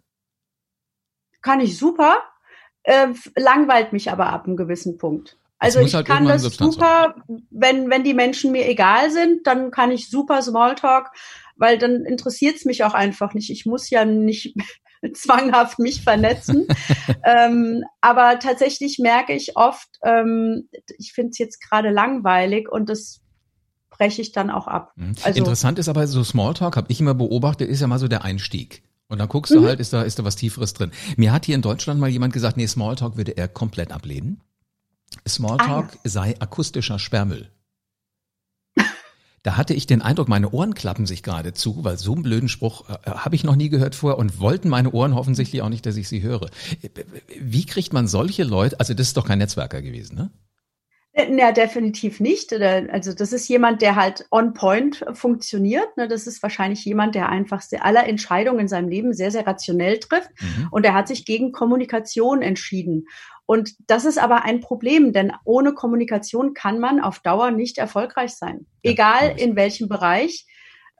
Kann 1.42 1.60
ich 1.60 1.76
super. 1.76 2.18
Äh, 2.82 3.08
langweilt 3.36 3.92
mich 3.92 4.10
aber 4.10 4.28
ab 4.28 4.46
einem 4.46 4.56
gewissen 4.56 4.96
Punkt. 4.96 5.36
Also 5.58 5.80
ich 5.80 5.94
halt 5.94 6.06
kann 6.06 6.26
das 6.26 6.42
super, 6.42 7.14
wenn, 7.50 7.90
wenn 7.90 8.02
die 8.02 8.14
Menschen 8.14 8.50
mir 8.50 8.66
egal 8.66 9.10
sind, 9.10 9.46
dann 9.46 9.70
kann 9.70 9.90
ich 9.90 10.08
super 10.08 10.40
Smalltalk 10.40 11.10
weil 11.60 11.78
dann 11.78 12.04
interessiert 12.04 12.56
es 12.56 12.64
mich 12.64 12.82
auch 12.82 12.94
einfach 12.94 13.34
nicht. 13.34 13.50
Ich 13.50 13.66
muss 13.66 13.90
ja 13.90 14.04
nicht 14.04 14.54
zwanghaft 15.14 15.78
mich 15.78 16.02
vernetzen. 16.02 16.66
ähm, 17.24 17.84
aber 18.00 18.38
tatsächlich 18.38 18.98
merke 18.98 19.34
ich 19.34 19.56
oft, 19.56 19.88
ähm, 20.02 20.68
ich 20.98 21.12
finde 21.12 21.30
es 21.30 21.38
jetzt 21.38 21.60
gerade 21.60 21.90
langweilig 21.90 22.68
und 22.70 22.88
das 22.88 23.20
breche 23.90 24.22
ich 24.22 24.32
dann 24.32 24.50
auch 24.50 24.66
ab. 24.66 24.92
Mhm. 24.96 25.14
Also, 25.22 25.38
Interessant 25.38 25.78
ist 25.78 25.88
aber 25.88 26.06
so 26.06 26.24
Smalltalk, 26.24 26.76
habe 26.76 26.90
ich 26.90 27.00
immer 27.00 27.14
beobachtet, 27.14 27.68
ist 27.68 27.80
ja 27.80 27.86
mal 27.86 27.98
so 27.98 28.08
der 28.08 28.24
Einstieg. 28.24 28.82
Und 29.08 29.18
dann 29.18 29.28
guckst 29.28 29.52
du 29.52 29.60
mhm. 29.60 29.66
halt, 29.66 29.80
ist 29.80 29.92
da, 29.92 30.02
ist 30.02 30.18
da 30.18 30.24
was 30.24 30.36
Tieferes 30.36 30.72
drin. 30.72 30.92
Mir 31.16 31.32
hat 31.32 31.44
hier 31.44 31.56
in 31.56 31.62
Deutschland 31.62 32.00
mal 32.00 32.08
jemand 32.08 32.32
gesagt, 32.32 32.56
nee, 32.56 32.66
Smalltalk 32.66 33.16
würde 33.16 33.36
er 33.36 33.48
komplett 33.48 33.92
ablehnen. 33.92 34.40
Smalltalk 35.28 35.92
ah, 35.92 35.98
sei 36.04 36.36
akustischer 36.38 36.98
Sperrmüll. 36.98 37.50
Da 39.42 39.56
hatte 39.56 39.72
ich 39.72 39.86
den 39.86 40.02
Eindruck, 40.02 40.28
meine 40.28 40.50
Ohren 40.50 40.74
klappen 40.74 41.06
sich 41.06 41.22
gerade 41.22 41.54
zu, 41.54 41.82
weil 41.82 41.96
so 41.96 42.12
einen 42.12 42.22
blöden 42.22 42.48
Spruch 42.48 42.88
äh, 42.90 43.10
habe 43.10 43.34
ich 43.34 43.44
noch 43.44 43.56
nie 43.56 43.70
gehört 43.70 43.94
vorher 43.94 44.18
und 44.18 44.38
wollten 44.38 44.68
meine 44.68 44.92
Ohren 44.92 45.14
offensichtlich 45.14 45.62
auch 45.62 45.70
nicht, 45.70 45.86
dass 45.86 45.96
ich 45.96 46.08
sie 46.08 46.22
höre. 46.22 46.50
Wie 47.40 47.64
kriegt 47.64 47.92
man 47.92 48.06
solche 48.06 48.44
Leute, 48.44 48.78
also 48.78 48.92
das 48.92 49.08
ist 49.08 49.16
doch 49.16 49.26
kein 49.26 49.38
Netzwerker 49.38 49.80
gewesen, 49.80 50.16
ne? 50.16 50.30
Ja, 51.12 51.50
definitiv 51.50 52.20
nicht. 52.20 52.52
Also 52.52 53.12
das 53.12 53.32
ist 53.32 53.48
jemand, 53.48 53.82
der 53.82 53.96
halt 53.96 54.26
on 54.30 54.54
point 54.54 55.04
funktioniert. 55.12 55.96
Ne? 55.96 56.06
Das 56.06 56.28
ist 56.28 56.40
wahrscheinlich 56.40 56.84
jemand, 56.84 57.16
der 57.16 57.28
einfach 57.28 57.62
alle 57.80 58.04
Entscheidungen 58.04 58.60
in 58.60 58.68
seinem 58.68 58.88
Leben 58.88 59.12
sehr, 59.12 59.32
sehr 59.32 59.44
rationell 59.44 59.98
trifft. 59.98 60.30
Mhm. 60.40 60.68
Und 60.70 60.86
er 60.86 60.94
hat 60.94 61.08
sich 61.08 61.24
gegen 61.24 61.50
Kommunikation 61.50 62.42
entschieden. 62.42 63.06
Und 63.50 63.74
das 63.88 64.04
ist 64.04 64.16
aber 64.16 64.44
ein 64.44 64.60
Problem, 64.60 65.12
denn 65.12 65.32
ohne 65.42 65.74
Kommunikation 65.74 66.54
kann 66.54 66.78
man 66.78 67.00
auf 67.00 67.18
Dauer 67.18 67.50
nicht 67.50 67.78
erfolgreich 67.78 68.36
sein. 68.36 68.66
Egal 68.84 69.34
in 69.38 69.56
welchem 69.56 69.88
Bereich. 69.88 70.46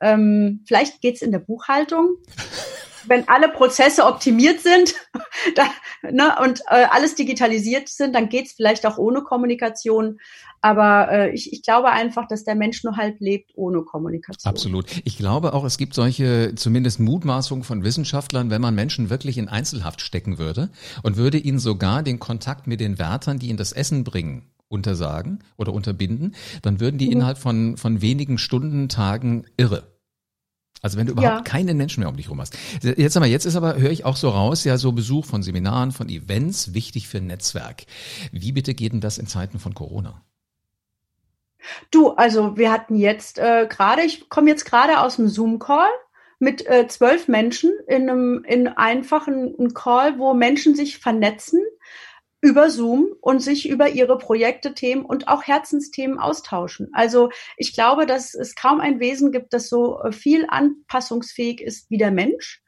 Ähm, 0.03 0.65
vielleicht 0.67 1.01
geht's 1.01 1.23
in 1.23 1.31
der 1.31 1.39
Buchhaltung. 1.39 2.17
Wenn 3.11 3.29
alle 3.29 3.49
Prozesse 3.49 4.07
optimiert 4.07 4.61
sind 4.61 4.95
da, 5.57 5.65
ne, 6.09 6.37
und 6.43 6.61
äh, 6.71 6.87
alles 6.91 7.17
digitalisiert 7.17 7.89
sind, 7.89 8.15
dann 8.15 8.29
geht's 8.29 8.53
vielleicht 8.53 8.87
auch 8.87 8.99
ohne 8.99 9.23
Kommunikation. 9.23 10.21
Aber 10.61 11.11
äh, 11.11 11.35
ich, 11.35 11.53
ich 11.53 11.63
glaube 11.63 11.91
einfach, 11.91 12.29
dass 12.29 12.45
der 12.45 12.55
Mensch 12.55 12.85
nur 12.85 12.97
halb 12.97 13.19
lebt 13.19 13.51
ohne 13.57 13.83
Kommunikation. 13.83 14.49
Absolut. 14.49 14.87
Ich 15.05 15.17
glaube 15.17 15.55
auch, 15.55 15.65
es 15.65 15.77
gibt 15.77 15.95
solche 15.95 16.55
zumindest 16.55 17.01
Mutmaßungen 17.01 17.65
von 17.65 17.83
Wissenschaftlern, 17.83 18.49
wenn 18.51 18.61
man 18.61 18.77
Menschen 18.77 19.11
wirklich 19.11 19.39
in 19.39 19.49
Einzelhaft 19.49 20.03
stecken 20.03 20.39
würde 20.39 20.71
und 21.03 21.17
würde 21.17 21.39
ihnen 21.39 21.59
sogar 21.59 22.05
den 22.05 22.21
Kontakt 22.21 22.69
mit 22.69 22.79
den 22.79 23.01
Wärtern, 23.01 23.41
die 23.41 23.49
ihnen 23.49 23.59
das 23.59 23.73
Essen 23.73 24.05
bringen, 24.05 24.53
untersagen 24.69 25.41
oder 25.57 25.73
unterbinden, 25.73 26.37
dann 26.63 26.79
würden 26.79 26.99
die 26.99 27.07
mhm. 27.07 27.13
innerhalb 27.13 27.39
von, 27.39 27.77
von 27.77 28.03
wenigen 28.03 28.39
Stunden, 28.39 28.89
Tagen 28.89 29.47
irre. 29.57 29.89
Also 30.83 30.99
wenn 30.99 31.07
du 31.07 31.13
überhaupt 31.13 31.37
ja. 31.37 31.43
keinen 31.43 31.77
Menschen 31.77 32.01
mehr 32.01 32.09
um 32.09 32.17
dich 32.17 32.31
rum 32.31 32.41
hast. 32.41 32.57
Jetzt 32.83 33.17
aber, 33.17 33.27
jetzt 33.27 33.45
ist 33.45 33.57
aber, 33.57 33.77
höre 33.77 33.91
ich 33.91 34.05
auch 34.05 34.17
so 34.17 34.31
raus, 34.31 34.65
ja, 34.65 34.79
so 34.79 34.93
Besuch 34.93 35.27
von 35.27 35.43
Seminaren, 35.43 35.93
von 35.93 36.09
Events, 36.09 36.75
wichtig 36.75 37.09
für 37.09 37.19
ein 37.19 37.27
Netzwerk. 37.27 37.85
Wie 38.33 38.53
bitte 38.53 38.75
geht 38.75 38.93
denn 38.93 39.01
das 39.01 39.19
in 39.19 39.27
Zeiten 39.27 39.59
von 39.59 39.75
Corona? 39.75 40.23
Du, 41.91 42.11
also 42.11 42.57
wir 42.57 42.73
hatten 42.73 42.97
jetzt 42.97 43.39
äh, 43.39 43.67
gerade, 43.69 44.03
ich 44.03 44.29
komme 44.29 44.49
jetzt 44.49 44.65
gerade 44.65 45.01
aus 45.01 45.17
dem 45.17 45.29
Zoom-Call 45.29 45.91
mit 46.39 46.67
äh, 46.67 46.89
zwölf 46.89 47.29
Menschen 47.29 47.71
in 47.87 48.09
einem 48.09 48.45
in 48.45 48.67
einfachen 48.67 49.75
Call, 49.75 50.19
wo 50.19 50.33
Menschen 50.33 50.75
sich 50.75 50.99
vernetzen 50.99 51.61
über 52.41 52.71
Zoom 52.71 53.09
und 53.21 53.41
sich 53.41 53.69
über 53.69 53.91
ihre 53.91 54.17
Projekte, 54.17 54.75
Themen 54.75 55.05
und 55.05 55.29
auch 55.29 55.43
Herzensthemen 55.43 56.19
austauschen. 56.19 56.89
Also 56.93 57.31
ich 57.57 57.75
glaube, 57.75 58.07
dass 58.07 58.35
es 58.35 58.55
kaum 58.55 58.81
ein 58.81 58.99
Wesen 59.01 59.31
gibt, 59.31 59.53
das 59.53 59.69
so 59.69 60.01
äh, 60.01 60.13
viel 60.13 60.47
anpassungsfähig 60.49 61.61
ist 61.61 61.91
wie 61.91 61.99
der 61.99 62.11
Mensch. 62.11 62.63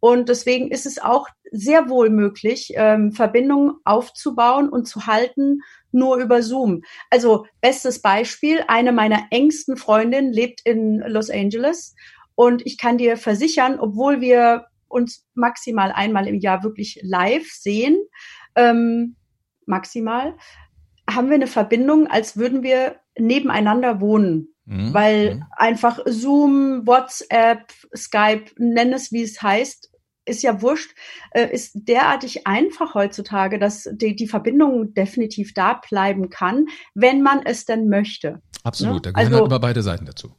Und 0.00 0.28
deswegen 0.28 0.70
ist 0.70 0.86
es 0.86 0.98
auch 1.00 1.28
sehr 1.50 1.88
wohl 1.88 2.08
möglich, 2.08 2.72
ähm, 2.76 3.12
Verbindungen 3.12 3.74
aufzubauen 3.84 4.68
und 4.68 4.86
zu 4.86 5.06
halten 5.06 5.60
nur 5.90 6.18
über 6.18 6.42
Zoom. 6.42 6.82
Also 7.10 7.46
bestes 7.60 8.00
Beispiel, 8.00 8.62
eine 8.68 8.92
meiner 8.92 9.26
engsten 9.30 9.76
Freundinnen 9.76 10.32
lebt 10.32 10.60
in 10.64 11.00
Los 11.00 11.30
Angeles 11.30 11.94
und 12.34 12.64
ich 12.64 12.78
kann 12.78 12.98
dir 12.98 13.16
versichern, 13.16 13.80
obwohl 13.80 14.20
wir 14.20 14.66
uns 14.86 15.26
maximal 15.34 15.90
einmal 15.92 16.28
im 16.28 16.38
Jahr 16.38 16.62
wirklich 16.62 17.00
live 17.02 17.50
sehen, 17.50 17.98
ähm, 18.54 19.16
maximal, 19.68 20.36
haben 21.08 21.28
wir 21.28 21.36
eine 21.36 21.46
Verbindung, 21.46 22.06
als 22.06 22.36
würden 22.36 22.62
wir 22.62 22.96
nebeneinander 23.18 24.00
wohnen. 24.00 24.54
Mhm. 24.64 24.92
Weil 24.92 25.34
mhm. 25.36 25.44
einfach 25.56 26.00
Zoom, 26.06 26.86
WhatsApp, 26.86 27.72
Skype, 27.96 28.46
nenn 28.58 28.92
es 28.92 29.12
wie 29.12 29.22
es 29.22 29.40
heißt, 29.40 29.90
ist 30.26 30.42
ja 30.42 30.60
wurscht, 30.60 30.94
äh, 31.30 31.50
ist 31.50 31.72
derartig 31.74 32.46
einfach 32.46 32.94
heutzutage, 32.94 33.58
dass 33.58 33.88
die, 33.90 34.14
die 34.14 34.28
Verbindung 34.28 34.92
definitiv 34.92 35.54
da 35.54 35.80
bleiben 35.88 36.28
kann, 36.28 36.66
wenn 36.94 37.22
man 37.22 37.40
es 37.44 37.64
denn 37.64 37.88
möchte. 37.88 38.42
Absolut, 38.62 38.96
ne? 38.96 39.00
da 39.00 39.10
gehören 39.12 39.26
also, 39.26 39.36
halt 39.38 39.50
immer 39.50 39.60
beide 39.60 39.82
Seiten 39.82 40.04
dazu. 40.04 40.34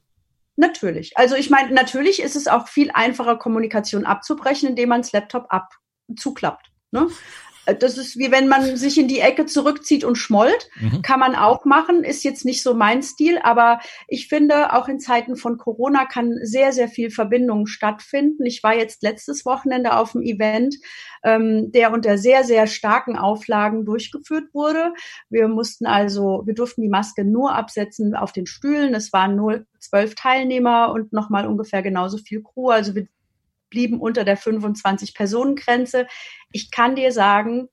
Natürlich. 0.56 1.18
Also 1.18 1.36
ich 1.36 1.50
meine, 1.50 1.74
natürlich 1.74 2.22
ist 2.22 2.36
es 2.36 2.48
auch 2.48 2.68
viel 2.68 2.92
einfacher, 2.94 3.38
Kommunikation 3.38 4.06
abzubrechen, 4.06 4.70
indem 4.70 4.90
man 4.90 5.02
das 5.02 5.12
Laptop 5.12 5.46
ab 5.50 5.70
zuklappt. 6.18 6.70
Ne? 6.92 7.08
Äh, 7.66 7.75
das 7.75 7.98
ist 7.98 8.18
wie 8.18 8.32
wenn 8.32 8.48
man 8.48 8.78
sich 8.78 8.98
in 8.98 9.08
die 9.08 9.20
Ecke 9.20 9.46
zurückzieht 9.46 10.04
und 10.04 10.16
schmollt. 10.16 10.70
Mhm. 10.80 11.01
Kann 11.01 11.20
man 11.20 11.36
auch 11.36 11.66
machen, 11.66 12.04
ist 12.04 12.24
jetzt 12.24 12.46
nicht 12.46 12.63
so 12.63 12.74
mein 12.74 13.04
Stil, 13.04 13.39
aber 13.44 13.80
ich 14.08 14.28
finde, 14.28 14.74
auch 14.74 14.88
in 14.88 15.00
Zeiten 15.00 15.36
von 15.36 15.58
Corona 15.58 16.06
kann 16.06 16.38
sehr, 16.42 16.72
sehr 16.72 16.88
viel 16.88 17.12
Verbindung 17.12 17.68
stattfinden. 17.68 18.46
Ich 18.46 18.63
war 18.63 18.75
jetzt 18.75 19.04
letztes 19.04 19.46
Wochenende 19.46 19.96
auf 19.96 20.16
einem 20.16 20.24
Event, 20.24 20.75
ähm, 21.24 21.72
der 21.72 21.94
unter 21.94 22.18
sehr, 22.18 22.44
sehr 22.44 22.68
starken 22.68 23.18
Auflagen 23.18 23.86
durchgeführt 23.86 24.54
wurde. 24.54 24.94
Wir 25.30 25.48
mussten 25.48 25.86
also, 25.86 26.44
wir 26.46 26.54
durften 26.54 26.82
die 26.82 26.89
Maske 26.89 27.25
nur 27.25 27.54
absetzen 27.54 28.16
auf 28.16 28.32
den 28.32 28.46
Stühlen. 28.46 28.94
Es 28.94 29.13
waren 29.13 29.36
nur 29.36 29.66
zwölf 29.80 30.16
Teilnehmer 30.16 30.92
und 30.92 31.13
nochmal 31.13 31.48
ungefähr 31.48 31.82
genauso 31.82 32.18
viel 32.18 32.44
Crew. 32.44 32.70
Also 32.70 32.96
wir 32.96 33.08
blieben 33.70 34.00
unter 34.00 34.24
der 34.24 34.38
25-Personen-Grenze. 34.38 36.08
Ich 36.52 36.72
kann 36.72 36.96
dir 36.96 37.12
sagen, 37.12 37.70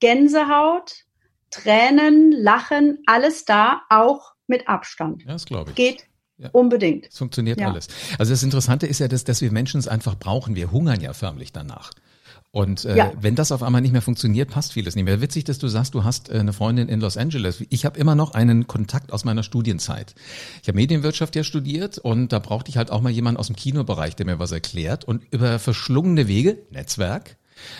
Gänsehaut, 0.00 1.04
Tränen, 1.50 2.32
Lachen, 2.32 2.98
alles 3.06 3.44
da, 3.44 3.82
auch 3.88 4.32
mit 4.46 4.68
Abstand. 4.68 5.22
Ja, 5.22 5.32
das 5.32 5.46
glaube 5.46 5.70
ich. 5.70 5.76
Geht 5.76 6.08
ja. 6.38 6.50
Unbedingt. 6.52 7.08
Es 7.08 7.18
funktioniert 7.18 7.60
ja. 7.60 7.68
alles. 7.68 7.88
Also 8.16 8.32
das 8.32 8.44
Interessante 8.44 8.86
ist 8.86 9.00
ja, 9.00 9.08
dass, 9.08 9.24
dass 9.24 9.40
wir 9.40 9.50
Menschen 9.50 9.80
es 9.80 9.88
einfach 9.88 10.16
brauchen. 10.16 10.54
Wir 10.54 10.70
hungern 10.70 11.00
ja 11.00 11.12
förmlich 11.12 11.52
danach. 11.52 11.90
Und 12.58 12.84
äh, 12.86 12.96
ja. 12.96 13.12
wenn 13.20 13.36
das 13.36 13.52
auf 13.52 13.62
einmal 13.62 13.82
nicht 13.82 13.92
mehr 13.92 14.02
funktioniert, 14.02 14.50
passt 14.50 14.72
vieles 14.72 14.96
nicht 14.96 15.04
mehr. 15.04 15.20
Witzig, 15.20 15.44
dass 15.44 15.60
du 15.60 15.68
sagst, 15.68 15.94
du 15.94 16.02
hast 16.02 16.28
äh, 16.28 16.40
eine 16.40 16.52
Freundin 16.52 16.88
in 16.88 16.98
Los 16.98 17.16
Angeles. 17.16 17.62
Ich 17.70 17.84
habe 17.84 17.96
immer 18.00 18.16
noch 18.16 18.34
einen 18.34 18.66
Kontakt 18.66 19.12
aus 19.12 19.24
meiner 19.24 19.44
Studienzeit. 19.44 20.16
Ich 20.60 20.66
habe 20.66 20.74
Medienwirtschaft 20.74 21.36
ja 21.36 21.44
studiert 21.44 21.98
und 21.98 22.32
da 22.32 22.40
brauchte 22.40 22.68
ich 22.68 22.76
halt 22.76 22.90
auch 22.90 23.00
mal 23.00 23.10
jemanden 23.10 23.38
aus 23.38 23.46
dem 23.46 23.54
Kinobereich, 23.54 24.16
der 24.16 24.26
mir 24.26 24.40
was 24.40 24.50
erklärt. 24.50 25.04
Und 25.04 25.22
über 25.30 25.60
verschlungene 25.60 26.26
Wege, 26.26 26.58
Netzwerk, 26.72 27.36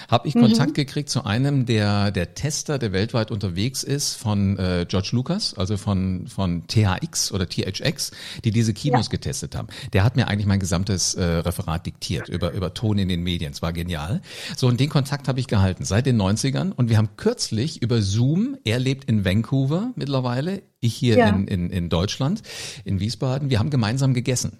habe 0.08 0.28
ich 0.28 0.34
mhm. 0.34 0.42
Kontakt 0.42 0.74
gekriegt 0.74 1.10
zu 1.10 1.24
einem 1.24 1.66
der, 1.66 2.10
der 2.10 2.34
Tester, 2.34 2.78
der 2.78 2.92
weltweit 2.92 3.30
unterwegs 3.30 3.82
ist, 3.82 4.14
von 4.14 4.58
äh, 4.58 4.86
George 4.88 5.10
Lucas, 5.12 5.54
also 5.54 5.76
von, 5.76 6.26
von 6.26 6.66
THX 6.66 7.32
oder 7.32 7.48
THX, 7.48 8.12
die 8.44 8.50
diese 8.50 8.74
Kinos 8.74 9.06
ja. 9.06 9.10
getestet 9.10 9.54
haben. 9.54 9.68
Der 9.92 10.04
hat 10.04 10.16
mir 10.16 10.28
eigentlich 10.28 10.46
mein 10.46 10.60
gesamtes 10.60 11.14
äh, 11.14 11.22
Referat 11.22 11.86
diktiert 11.86 12.28
über, 12.28 12.52
über 12.52 12.74
Ton 12.74 12.98
in 12.98 13.08
den 13.08 13.22
Medien. 13.22 13.52
Es 13.52 13.62
war 13.62 13.72
genial. 13.72 14.22
So, 14.56 14.66
und 14.66 14.80
den 14.80 14.88
Kontakt 14.88 15.28
habe 15.28 15.40
ich 15.40 15.46
gehalten 15.46 15.84
seit 15.84 16.06
den 16.06 16.20
90ern 16.20 16.72
und 16.72 16.88
wir 16.88 16.96
haben 16.96 17.10
kürzlich 17.16 17.82
über 17.82 18.02
Zoom, 18.02 18.56
er 18.64 18.78
lebt 18.78 19.04
in 19.04 19.24
Vancouver 19.24 19.92
mittlerweile, 19.96 20.62
ich 20.80 20.94
hier 20.94 21.18
ja. 21.18 21.28
in, 21.28 21.46
in, 21.48 21.70
in 21.70 21.88
Deutschland, 21.88 22.42
in 22.84 23.00
Wiesbaden, 23.00 23.50
wir 23.50 23.58
haben 23.58 23.70
gemeinsam 23.70 24.14
gegessen. 24.14 24.58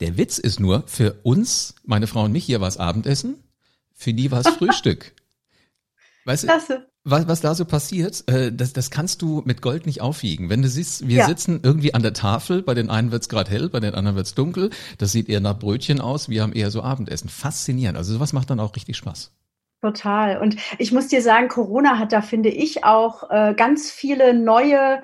Der 0.00 0.16
Witz 0.16 0.38
ist 0.38 0.60
nur, 0.60 0.84
für 0.86 1.14
uns, 1.22 1.74
meine 1.84 2.06
Frau 2.06 2.24
und 2.24 2.32
mich, 2.32 2.44
hier 2.44 2.60
war 2.60 2.68
es 2.68 2.76
Abendessen, 2.76 3.36
für 3.96 4.12
die 4.12 4.30
war 4.30 4.40
es 4.40 4.48
Frühstück. 4.48 5.12
Weißt 6.24 6.44
du, 6.44 6.86
was, 7.08 7.28
was 7.28 7.40
da 7.40 7.54
so 7.54 7.64
passiert, 7.64 8.24
äh, 8.26 8.52
das, 8.52 8.72
das 8.72 8.90
kannst 8.90 9.22
du 9.22 9.42
mit 9.44 9.62
Gold 9.62 9.86
nicht 9.86 10.00
aufwiegen. 10.00 10.50
Wenn 10.50 10.60
du 10.60 10.68
siehst, 10.68 11.06
wir 11.06 11.18
ja. 11.18 11.26
sitzen 11.26 11.60
irgendwie 11.62 11.94
an 11.94 12.02
der 12.02 12.14
Tafel, 12.14 12.62
bei 12.62 12.74
den 12.74 12.90
einen 12.90 13.12
wird's 13.12 13.28
gerade 13.28 13.48
hell, 13.48 13.68
bei 13.68 13.78
den 13.78 13.94
anderen 13.94 14.16
wird's 14.16 14.34
dunkel, 14.34 14.70
das 14.98 15.12
sieht 15.12 15.28
eher 15.28 15.40
nach 15.40 15.56
Brötchen 15.56 16.00
aus, 16.00 16.28
wir 16.28 16.42
haben 16.42 16.52
eher 16.52 16.72
so 16.72 16.82
Abendessen. 16.82 17.28
Faszinierend. 17.28 17.96
Also 17.96 18.12
sowas 18.12 18.32
macht 18.32 18.50
dann 18.50 18.58
auch 18.58 18.74
richtig 18.74 18.96
Spaß. 18.96 19.30
Total. 19.82 20.38
Und 20.38 20.56
ich 20.78 20.90
muss 20.90 21.06
dir 21.06 21.22
sagen, 21.22 21.46
Corona 21.46 21.98
hat 21.98 22.12
da, 22.12 22.22
finde 22.22 22.48
ich, 22.48 22.82
auch 22.82 23.30
äh, 23.30 23.54
ganz 23.54 23.92
viele 23.92 24.34
neue 24.34 25.00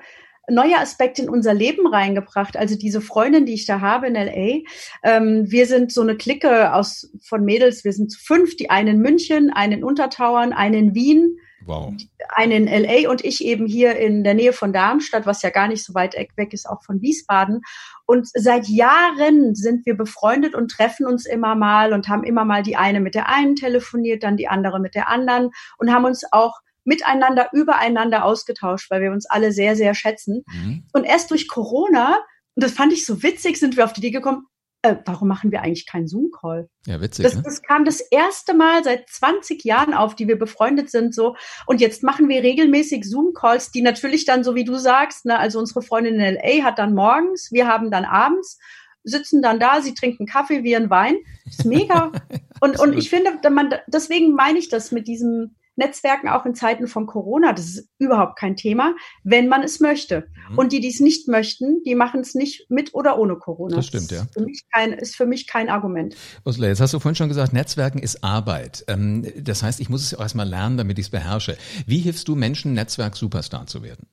neue 0.49 0.77
Aspekte 0.77 1.21
in 1.21 1.29
unser 1.29 1.53
Leben 1.53 1.87
reingebracht. 1.87 2.57
Also 2.57 2.75
diese 2.75 3.01
Freundin, 3.01 3.45
die 3.45 3.53
ich 3.53 3.65
da 3.65 3.81
habe 3.81 4.07
in 4.07 4.15
LA, 4.15 4.61
ähm, 5.03 5.49
wir 5.49 5.65
sind 5.67 5.91
so 5.91 6.01
eine 6.01 6.17
Clique 6.17 6.73
aus 6.73 7.09
von 7.21 7.45
Mädels. 7.45 7.83
Wir 7.83 7.93
sind 7.93 8.11
zu 8.11 8.19
fünf, 8.19 8.55
die 8.57 8.69
einen 8.69 8.95
in 8.95 9.01
München, 9.01 9.51
einen 9.51 9.79
in 9.79 9.83
Untertauern, 9.83 10.53
einen 10.53 10.89
in 10.89 10.95
Wien. 10.95 11.37
Wow. 11.65 11.93
Einen 12.27 12.67
in 12.67 12.83
LA 12.83 13.09
und 13.09 13.23
ich 13.23 13.43
eben 13.45 13.67
hier 13.67 13.95
in 13.95 14.25
der 14.25 14.33
Nähe 14.33 14.51
von 14.51 14.73
Darmstadt, 14.73 15.25
was 15.25 15.41
ja 15.43 15.49
gar 15.49 15.69
nicht 15.69 15.85
so 15.85 15.93
weit 15.93 16.13
weg 16.35 16.51
ist, 16.51 16.67
auch 16.67 16.83
von 16.83 17.01
Wiesbaden. 17.01 17.61
Und 18.05 18.27
seit 18.33 18.67
Jahren 18.67 19.55
sind 19.55 19.85
wir 19.85 19.95
befreundet 19.95 20.55
und 20.55 20.71
treffen 20.71 21.05
uns 21.05 21.25
immer 21.25 21.55
mal 21.55 21.93
und 21.93 22.09
haben 22.09 22.25
immer 22.25 22.43
mal 22.43 22.63
die 22.63 22.75
eine 22.75 22.99
mit 22.99 23.15
der 23.15 23.29
einen 23.29 23.55
telefoniert, 23.55 24.23
dann 24.23 24.35
die 24.35 24.49
andere 24.49 24.81
mit 24.81 24.93
der 24.93 25.07
anderen 25.07 25.51
und 25.77 25.93
haben 25.93 26.03
uns 26.03 26.25
auch 26.33 26.59
miteinander, 26.83 27.49
übereinander 27.53 28.25
ausgetauscht, 28.25 28.89
weil 28.91 29.01
wir 29.01 29.11
uns 29.11 29.25
alle 29.25 29.51
sehr, 29.51 29.75
sehr 29.75 29.95
schätzen. 29.95 30.43
Mhm. 30.47 30.85
Und 30.93 31.03
erst 31.03 31.31
durch 31.31 31.47
Corona, 31.47 32.17
und 32.55 32.63
das 32.63 32.73
fand 32.73 32.93
ich 32.93 33.05
so 33.05 33.23
witzig, 33.23 33.59
sind 33.59 33.77
wir 33.77 33.85
auf 33.85 33.93
die 33.93 34.01
Idee 34.01 34.11
gekommen, 34.11 34.47
äh, 34.83 34.97
warum 35.05 35.29
machen 35.29 35.51
wir 35.51 35.61
eigentlich 35.61 35.85
keinen 35.85 36.07
Zoom-Call? 36.07 36.69
Ja, 36.85 36.99
witzig. 36.99 37.23
Das, 37.23 37.35
ne? 37.35 37.41
das 37.43 37.61
kam 37.61 37.85
das 37.85 38.01
erste 38.01 38.53
Mal 38.53 38.83
seit 38.83 39.09
20 39.09 39.63
Jahren 39.63 39.93
auf, 39.93 40.13
die 40.13 40.27
wir 40.27 40.37
befreundet 40.37 40.91
sind, 40.91 41.15
so. 41.15 41.37
Und 41.65 41.79
jetzt 41.79 42.03
machen 42.03 42.27
wir 42.27 42.43
regelmäßig 42.43 43.09
Zoom-Calls, 43.09 43.71
die 43.71 43.81
natürlich 43.81 44.25
dann, 44.25 44.43
so 44.43 44.55
wie 44.55 44.65
du 44.65 44.75
sagst, 44.75 45.25
ne, 45.25 45.39
also 45.39 45.57
unsere 45.57 45.81
Freundin 45.81 46.19
in 46.19 46.35
LA 46.35 46.65
hat 46.65 46.79
dann 46.79 46.93
morgens, 46.93 47.49
wir 47.51 47.65
haben 47.65 47.91
dann 47.91 48.03
abends, 48.03 48.59
sitzen 49.03 49.41
dann 49.41 49.59
da, 49.59 49.81
sie 49.81 49.93
trinken 49.93 50.25
Kaffee 50.25 50.63
wie 50.63 50.75
ein 50.75 50.89
Wein. 50.89 51.15
Das 51.45 51.59
ist 51.59 51.65
mega. 51.65 52.11
und, 52.59 52.77
und 52.77 52.93
ich 52.97 53.09
finde, 53.09 53.49
man, 53.49 53.73
deswegen 53.87 54.33
meine 54.33 54.59
ich 54.59 54.67
das 54.67 54.91
mit 54.91 55.07
diesem, 55.07 55.55
Netzwerken 55.75 56.29
auch 56.29 56.45
in 56.45 56.55
Zeiten 56.55 56.87
von 56.87 57.07
Corona. 57.07 57.53
Das 57.53 57.65
ist 57.65 57.89
überhaupt 57.97 58.37
kein 58.37 58.55
Thema, 58.55 58.95
wenn 59.23 59.47
man 59.47 59.63
es 59.63 59.79
möchte. 59.79 60.27
Mhm. 60.49 60.57
Und 60.57 60.71
die, 60.71 60.79
die 60.79 60.89
es 60.89 60.99
nicht 60.99 61.27
möchten, 61.27 61.83
die 61.83 61.95
machen 61.95 62.21
es 62.21 62.35
nicht 62.35 62.69
mit 62.69 62.93
oder 62.93 63.17
ohne 63.17 63.35
Corona. 63.35 63.77
Das 63.77 63.87
stimmt, 63.87 64.11
ja. 64.11 64.21
Ist 64.21 64.33
für 64.33 64.43
mich 64.43 64.63
kein, 64.71 64.93
ist 64.93 65.15
für 65.15 65.25
mich 65.25 65.47
kein 65.47 65.69
Argument. 65.69 66.15
Ursula, 66.45 66.67
jetzt 66.67 66.81
hast 66.81 66.93
du 66.93 66.99
vorhin 66.99 67.15
schon 67.15 67.29
gesagt, 67.29 67.53
Netzwerken 67.53 67.99
ist 67.99 68.23
Arbeit. 68.23 68.83
Ähm, 68.87 69.25
das 69.37 69.63
heißt, 69.63 69.79
ich 69.79 69.89
muss 69.89 70.03
es 70.03 70.13
auch 70.13 70.21
erstmal 70.21 70.47
lernen, 70.47 70.77
damit 70.77 70.99
ich 70.99 71.07
es 71.07 71.11
beherrsche. 71.11 71.57
Wie 71.85 71.99
hilfst 71.99 72.27
du 72.27 72.35
Menschen, 72.35 72.73
Netzwerk-Superstar 72.73 73.67
zu 73.67 73.83
werden? 73.83 74.07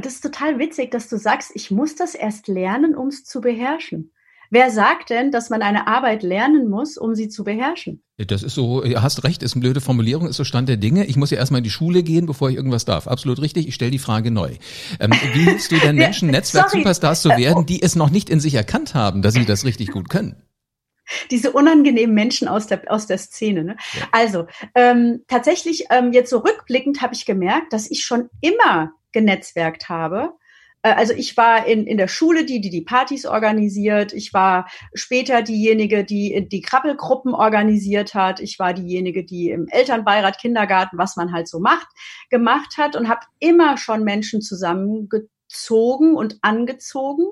Das 0.00 0.14
ist 0.14 0.22
total 0.22 0.58
witzig, 0.58 0.90
dass 0.90 1.08
du 1.08 1.18
sagst, 1.18 1.52
ich 1.54 1.70
muss 1.70 1.96
das 1.96 2.14
erst 2.14 2.48
lernen, 2.48 2.94
um 2.94 3.08
es 3.08 3.24
zu 3.24 3.40
beherrschen. 3.40 4.12
Wer 4.50 4.70
sagt 4.70 5.10
denn, 5.10 5.30
dass 5.30 5.50
man 5.50 5.62
eine 5.62 5.86
Arbeit 5.86 6.22
lernen 6.22 6.68
muss, 6.68 6.96
um 6.96 7.14
sie 7.14 7.28
zu 7.28 7.44
beherrschen? 7.44 8.02
Das 8.18 8.42
ist 8.42 8.54
so, 8.54 8.80
du 8.80 9.02
hast 9.02 9.24
recht, 9.24 9.42
ist 9.42 9.54
eine 9.54 9.60
blöde 9.60 9.80
Formulierung, 9.80 10.26
ist 10.28 10.36
so 10.36 10.44
Stand 10.44 10.68
der 10.68 10.76
Dinge. 10.76 11.04
Ich 11.06 11.16
muss 11.16 11.30
ja 11.30 11.38
erstmal 11.38 11.58
in 11.58 11.64
die 11.64 11.70
Schule 11.70 12.02
gehen, 12.02 12.26
bevor 12.26 12.48
ich 12.48 12.56
irgendwas 12.56 12.84
darf. 12.84 13.08
Absolut 13.08 13.40
richtig, 13.42 13.68
ich 13.68 13.74
stelle 13.74 13.90
die 13.90 13.98
Frage 13.98 14.30
neu. 14.30 14.52
Ähm, 15.00 15.12
wie 15.34 15.44
hilfst 15.44 15.70
du 15.70 15.76
denn 15.76 15.96
Menschen, 15.96 16.30
Netzwerk-Superstars 16.30 17.22
zu 17.22 17.30
werden, 17.30 17.66
die 17.66 17.82
es 17.82 17.96
noch 17.96 18.10
nicht 18.10 18.30
in 18.30 18.40
sich 18.40 18.54
erkannt 18.54 18.94
haben, 18.94 19.22
dass 19.22 19.34
sie 19.34 19.44
das 19.44 19.64
richtig 19.64 19.90
gut 19.90 20.08
können? 20.08 20.42
diese 21.30 21.52
unangenehmen 21.52 22.16
Menschen 22.16 22.48
aus 22.48 22.66
der 22.66 22.82
aus 22.90 23.06
der 23.06 23.18
Szene. 23.18 23.62
Ne? 23.62 23.76
Ja. 23.94 24.08
Also 24.10 24.46
ähm, 24.74 25.22
tatsächlich 25.28 25.84
ähm, 25.90 26.12
jetzt 26.12 26.30
so 26.30 26.38
rückblickend 26.38 27.00
habe 27.00 27.14
ich 27.14 27.26
gemerkt, 27.26 27.72
dass 27.72 27.90
ich 27.90 28.04
schon 28.04 28.28
immer 28.40 28.92
genetzwerkt 29.12 29.88
habe 29.88 30.32
also 30.82 31.14
ich 31.14 31.36
war 31.36 31.66
in, 31.66 31.86
in 31.86 31.98
der 31.98 32.08
Schule 32.08 32.44
die, 32.44 32.60
die 32.60 32.70
die 32.70 32.82
Partys 32.82 33.26
organisiert. 33.26 34.12
Ich 34.12 34.32
war 34.32 34.68
später 34.94 35.42
diejenige, 35.42 36.04
die 36.04 36.46
die 36.48 36.60
Krabbelgruppen 36.60 37.34
organisiert 37.34 38.14
hat. 38.14 38.40
Ich 38.40 38.58
war 38.58 38.72
diejenige, 38.72 39.24
die 39.24 39.50
im 39.50 39.66
Elternbeirat, 39.68 40.38
Kindergarten, 40.38 40.98
was 40.98 41.16
man 41.16 41.32
halt 41.32 41.48
so 41.48 41.58
macht, 41.58 41.88
gemacht 42.30 42.76
hat 42.78 42.94
und 42.94 43.08
habe 43.08 43.26
immer 43.40 43.76
schon 43.76 44.04
Menschen 44.04 44.42
zusammengezogen 44.42 46.14
und 46.14 46.38
angezogen. 46.42 47.26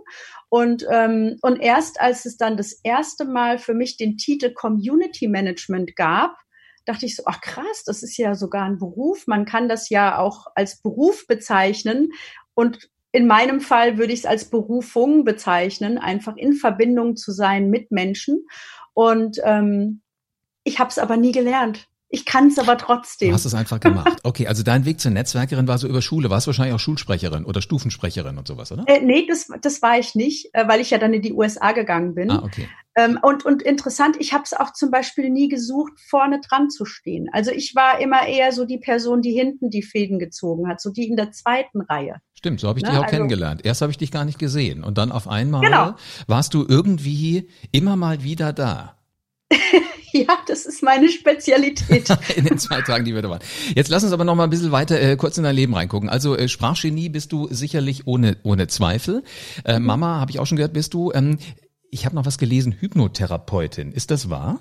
Und, 0.49 0.87
ähm, 0.91 1.37
und 1.43 1.61
erst 1.61 2.01
als 2.01 2.25
es 2.27 2.37
dann 2.37 2.57
das 2.57 2.73
erste 2.83 3.25
Mal 3.25 3.59
für 3.59 3.75
mich 3.75 3.97
den 3.97 4.17
Titel 4.17 4.53
Community 4.53 5.29
Management 5.29 5.97
gab, 5.97 6.37
dachte 6.85 7.07
ich 7.07 7.17
so, 7.17 7.23
ach 7.27 7.41
krass, 7.41 7.85
das 7.85 8.03
ist 8.03 8.17
ja 8.17 8.35
sogar 8.35 8.65
ein 8.65 8.79
Beruf. 8.79 9.27
Man 9.27 9.45
kann 9.45 9.69
das 9.69 9.89
ja 9.91 10.19
auch 10.19 10.47
als 10.55 10.81
Beruf 10.83 11.27
bezeichnen. 11.27 12.13
Und 12.55 12.91
in 13.15 13.29
meinem 13.29 13.61
Fall 13.61 13.97
würde 13.97 14.13
ich 14.13 14.21
es 14.21 14.27
als 14.27 14.51
Berufung 14.51 15.23
bezeichnen, 15.23 15.99
einfach 15.99 16.37
in 16.37 16.53
Verbindung 16.53 17.15
zu 17.15 17.31
sein 17.31 17.71
mit 17.71 17.93
Menschen. 17.93 18.45
Und 18.93 19.39
ähm, 19.45 20.01
ich 20.65 20.81
habe 20.81 20.91
es 20.91 20.99
aber 20.99 21.17
nie 21.17 21.31
gelernt. 21.31 21.87
Ich 22.09 22.25
kann 22.25 22.49
es 22.49 22.59
aber 22.59 22.77
trotzdem. 22.77 23.29
Du 23.29 23.35
hast 23.35 23.45
es 23.45 23.55
einfach 23.55 23.79
gemacht. 23.79 24.19
Okay, 24.25 24.49
also 24.49 24.65
dein 24.65 24.85
Weg 24.85 25.01
zur 25.01 25.13
Netzwerkerin 25.13 25.69
war 25.69 25.79
so 25.79 25.87
über 25.87 26.03
Schule. 26.03 26.29
Warst 26.29 26.49
wahrscheinlich 26.49 26.75
auch 26.75 26.81
Schulsprecherin 26.81 27.45
oder 27.45 27.63
Stufensprecherin 27.63 28.37
und 28.37 28.49
sowas, 28.49 28.73
oder? 28.73 28.83
Äh, 28.89 29.01
nee, 29.01 29.27
das, 29.29 29.47
das 29.63 29.81
war 29.81 29.97
ich 29.97 30.17
nicht, 30.17 30.53
äh, 30.53 30.67
weil 30.67 30.81
ich 30.81 30.91
ja 30.91 30.99
dann 30.99 31.15
in 31.15 31.23
die 31.23 31.35
USA 31.35 31.71
gegangen 31.71 32.17
bin. 32.17 32.33
Ah, 32.33 32.43
okay. 32.43 32.69
Ähm, 32.97 33.19
und, 33.21 33.45
und 33.45 33.63
interessant, 33.63 34.17
ich 34.21 34.33
habe 34.33 34.45
es 34.45 34.53
auch 34.53 34.73
zum 34.73 34.91
Beispiel 34.91 35.31
nie 35.31 35.49
gesucht, 35.49 35.95
vorne 36.09 36.41
dran 36.41 36.71
zu 36.71 36.85
stehen. 36.85 37.29
Also 37.33 37.51
ich 37.51 37.75
war 37.75 38.01
immer 38.01 38.27
eher 38.27 38.53
so 38.53 38.65
die 38.65 38.79
Person, 38.79 39.21
die 39.21 39.33
hinten 39.33 39.71
die 39.71 39.83
Fäden 39.83 40.19
gezogen 40.19 40.69
hat, 40.69 40.81
so 40.81 40.91
die 40.91 41.09
in 41.09 41.17
der 41.17 41.33
zweiten 41.33 41.81
Reihe. 41.81 42.17
Stimmt, 42.35 42.61
so 42.61 42.69
habe 42.69 42.79
ich 42.79 42.85
ne? 42.85 42.91
dich 42.91 42.99
auch 42.99 43.05
also, 43.05 43.17
kennengelernt. 43.17 43.65
Erst 43.65 43.83
habe 43.83 43.91
ich 43.91 43.99
dich 43.99 44.11
gar 44.11 44.25
nicht 44.25 44.39
gesehen 44.39 44.85
und 44.85 44.99
dann 44.99 45.13
auf 45.13 45.27
einmal 45.29 45.63
genau. 45.63 45.95
warst 46.27 46.55
du 46.55 46.65
irgendwie 46.69 47.49
immer 47.73 47.97
mal 47.97 48.23
wieder 48.23 48.53
da. 48.53 48.97
Ja, 50.17 50.39
das 50.47 50.65
ist 50.65 50.81
meine 50.81 51.09
Spezialität. 51.09 52.09
in 52.37 52.45
den 52.45 52.57
zwei 52.57 52.83
Tagen, 52.83 53.05
die 53.05 53.13
wir 53.17 53.23
da 53.23 53.31
waren. 53.31 53.43
Jetzt 53.75 53.91
lass 53.91 54.05
uns 54.05 54.13
aber 54.13 54.23
noch 54.23 54.37
mal 54.37 54.45
ein 54.45 54.51
bisschen 54.51 54.71
weiter 54.71 55.01
äh, 55.01 55.17
kurz 55.17 55.39
in 55.39 55.43
dein 55.43 55.57
Leben 55.57 55.75
reingucken. 55.75 56.09
Also 56.09 56.37
äh, 56.37 56.47
Sprachgenie 56.49 57.09
bist 57.09 57.33
du 57.33 57.49
sicherlich 57.51 58.07
ohne 58.07 58.37
ohne 58.45 58.69
Zweifel. 58.69 59.25
Äh, 59.65 59.81
mhm. 59.81 59.87
Mama, 59.87 60.21
habe 60.21 60.31
ich 60.31 60.39
auch 60.39 60.47
schon 60.47 60.55
gehört, 60.55 60.73
bist 60.73 60.95
du. 60.95 61.11
Ähm, 61.13 61.39
ich 61.95 62.05
habe 62.05 62.17
noch 62.17 62.27
was 62.27 62.39
gelesen, 62.39 62.73
Hypnotherapeutin. 62.73 63.93
Ist 63.93 64.11
das 64.11 64.29
wahr? 64.29 64.59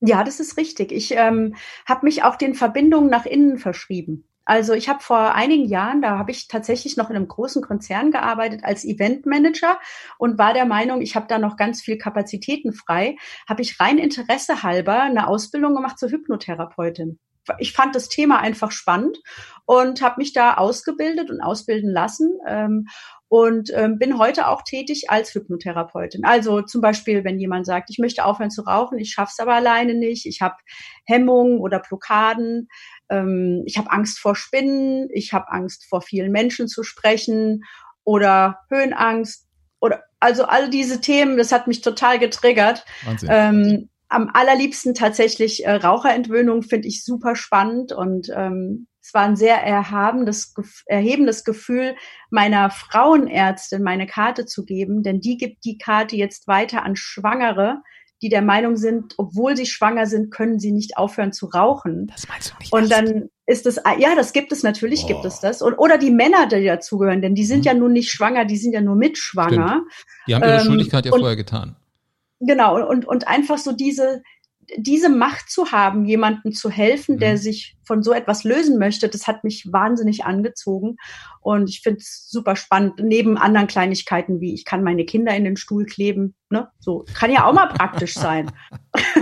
Ja, 0.00 0.24
das 0.24 0.40
ist 0.40 0.56
richtig. 0.56 0.90
Ich 0.90 1.12
ähm, 1.12 1.54
habe 1.86 2.04
mich 2.04 2.24
auch 2.24 2.34
den 2.34 2.56
Verbindungen 2.56 3.08
nach 3.08 3.26
innen 3.26 3.58
verschrieben. 3.58 4.28
Also 4.44 4.74
ich 4.74 4.88
habe 4.88 5.00
vor 5.00 5.34
einigen 5.34 5.66
Jahren, 5.66 6.02
da 6.02 6.18
habe 6.18 6.32
ich 6.32 6.48
tatsächlich 6.48 6.96
noch 6.96 7.10
in 7.10 7.16
einem 7.16 7.28
großen 7.28 7.62
Konzern 7.62 8.10
gearbeitet 8.10 8.62
als 8.64 8.84
Eventmanager 8.84 9.78
und 10.18 10.36
war 10.36 10.52
der 10.52 10.66
Meinung, 10.66 11.00
ich 11.00 11.14
habe 11.14 11.28
da 11.28 11.38
noch 11.38 11.56
ganz 11.56 11.80
viel 11.80 11.96
Kapazitäten 11.96 12.72
frei, 12.72 13.16
habe 13.48 13.62
ich 13.62 13.78
rein 13.78 13.96
Interesse 13.96 14.64
halber 14.64 15.00
eine 15.00 15.28
Ausbildung 15.28 15.76
gemacht 15.76 15.98
zur 15.98 16.10
Hypnotherapeutin. 16.10 17.20
Ich 17.58 17.72
fand 17.72 17.94
das 17.94 18.08
Thema 18.08 18.40
einfach 18.40 18.70
spannend 18.70 19.18
und 19.66 20.02
habe 20.02 20.16
mich 20.18 20.32
da 20.32 20.54
ausgebildet 20.54 21.30
und 21.30 21.40
ausbilden 21.40 21.90
lassen. 21.90 22.38
Ähm, 22.46 22.86
und 23.28 23.70
ähm, 23.74 23.98
bin 23.98 24.18
heute 24.18 24.48
auch 24.48 24.62
tätig 24.62 25.06
als 25.08 25.34
Hypnotherapeutin. 25.34 26.24
Also 26.24 26.62
zum 26.62 26.80
Beispiel, 26.80 27.24
wenn 27.24 27.38
jemand 27.38 27.66
sagt, 27.66 27.90
ich 27.90 27.98
möchte 27.98 28.24
aufhören 28.24 28.50
zu 28.50 28.62
rauchen, 28.62 28.98
ich 28.98 29.10
schaff's 29.10 29.40
aber 29.40 29.54
alleine 29.54 29.94
nicht, 29.94 30.26
ich 30.26 30.40
habe 30.40 30.56
Hemmungen 31.04 31.58
oder 31.58 31.80
Blockaden, 31.80 32.68
ähm, 33.08 33.62
ich 33.66 33.78
habe 33.78 33.90
Angst 33.90 34.18
vor 34.18 34.36
Spinnen, 34.36 35.08
ich 35.12 35.32
habe 35.32 35.50
Angst 35.50 35.86
vor 35.88 36.02
vielen 36.02 36.32
Menschen 36.32 36.68
zu 36.68 36.82
sprechen 36.82 37.64
oder 38.04 38.58
Höhenangst 38.70 39.48
oder 39.80 40.04
also 40.20 40.44
all 40.44 40.70
diese 40.70 41.00
Themen, 41.00 41.36
das 41.36 41.52
hat 41.52 41.66
mich 41.66 41.80
total 41.80 42.18
getriggert. 42.18 42.84
Ähm, 43.28 43.88
am 44.08 44.30
allerliebsten 44.32 44.94
tatsächlich 44.94 45.66
äh, 45.66 45.72
Raucherentwöhnung 45.72 46.62
finde 46.62 46.88
ich 46.88 47.04
super 47.04 47.36
spannend 47.36 47.92
und 47.92 48.30
ähm, 48.34 48.86
es 49.04 49.12
war 49.12 49.24
ein 49.24 49.36
sehr 49.36 49.62
erhabendes, 49.62 50.54
erhebendes 50.86 51.44
Gefühl, 51.44 51.94
meiner 52.30 52.70
Frauenärztin 52.70 53.82
meine 53.82 54.06
Karte 54.06 54.46
zu 54.46 54.64
geben, 54.64 55.02
denn 55.02 55.20
die 55.20 55.36
gibt 55.36 55.66
die 55.66 55.76
Karte 55.76 56.16
jetzt 56.16 56.48
weiter 56.48 56.84
an 56.84 56.96
Schwangere, 56.96 57.82
die 58.22 58.30
der 58.30 58.40
Meinung 58.40 58.76
sind, 58.76 59.12
obwohl 59.18 59.58
sie 59.58 59.66
schwanger 59.66 60.06
sind, 60.06 60.30
können 60.30 60.58
sie 60.58 60.72
nicht 60.72 60.96
aufhören 60.96 61.34
zu 61.34 61.46
rauchen. 61.46 62.06
Das 62.06 62.26
meinst 62.28 62.52
du 62.52 62.54
nicht. 62.58 62.72
Und 62.72 62.90
dann 62.90 63.28
ist 63.44 63.66
es, 63.66 63.76
ja, 63.98 64.14
das 64.14 64.32
gibt 64.32 64.52
es 64.52 64.62
natürlich, 64.62 65.04
oh. 65.04 65.08
gibt 65.08 65.26
es 65.26 65.38
das. 65.40 65.60
Und, 65.60 65.74
oder 65.74 65.98
die 65.98 66.10
Männer, 66.10 66.46
die 66.46 66.64
dazugehören, 66.64 67.20
denn 67.20 67.34
die 67.34 67.44
sind 67.44 67.58
mhm. 67.58 67.64
ja 67.64 67.74
nun 67.74 67.92
nicht 67.92 68.10
schwanger, 68.10 68.46
die 68.46 68.56
sind 68.56 68.72
ja 68.72 68.80
nur 68.80 68.96
mitschwanger. 68.96 69.82
Stimmt. 69.86 70.26
Die 70.28 70.34
haben 70.34 70.42
ihre 70.44 70.60
ähm, 70.60 70.64
Schuldigkeit 70.64 71.04
ja 71.04 71.12
und, 71.12 71.20
vorher 71.20 71.36
getan. 71.36 71.76
Genau, 72.40 72.88
und, 72.88 73.06
und 73.06 73.28
einfach 73.28 73.58
so 73.58 73.72
diese, 73.72 74.22
diese 74.76 75.08
Macht 75.08 75.50
zu 75.50 75.72
haben, 75.72 76.04
jemandem 76.04 76.52
zu 76.52 76.70
helfen, 76.70 77.18
der 77.18 77.32
mhm. 77.32 77.38
sich 77.38 77.76
von 77.84 78.02
so 78.02 78.12
etwas 78.12 78.44
lösen 78.44 78.78
möchte, 78.78 79.08
das 79.08 79.26
hat 79.26 79.44
mich 79.44 79.70
wahnsinnig 79.70 80.24
angezogen. 80.24 80.96
Und 81.40 81.68
ich 81.68 81.80
finde 81.82 82.00
es 82.00 82.28
super 82.30 82.56
spannend, 82.56 82.94
neben 82.98 83.36
anderen 83.36 83.66
Kleinigkeiten 83.66 84.40
wie 84.40 84.54
ich 84.54 84.64
kann 84.64 84.82
meine 84.82 85.04
Kinder 85.04 85.34
in 85.34 85.44
den 85.44 85.56
Stuhl 85.56 85.84
kleben. 85.84 86.34
Ne? 86.50 86.68
So 86.80 87.04
kann 87.14 87.30
ja 87.30 87.44
auch 87.44 87.52
mal 87.52 87.66
praktisch 87.66 88.14
sein. 88.14 88.50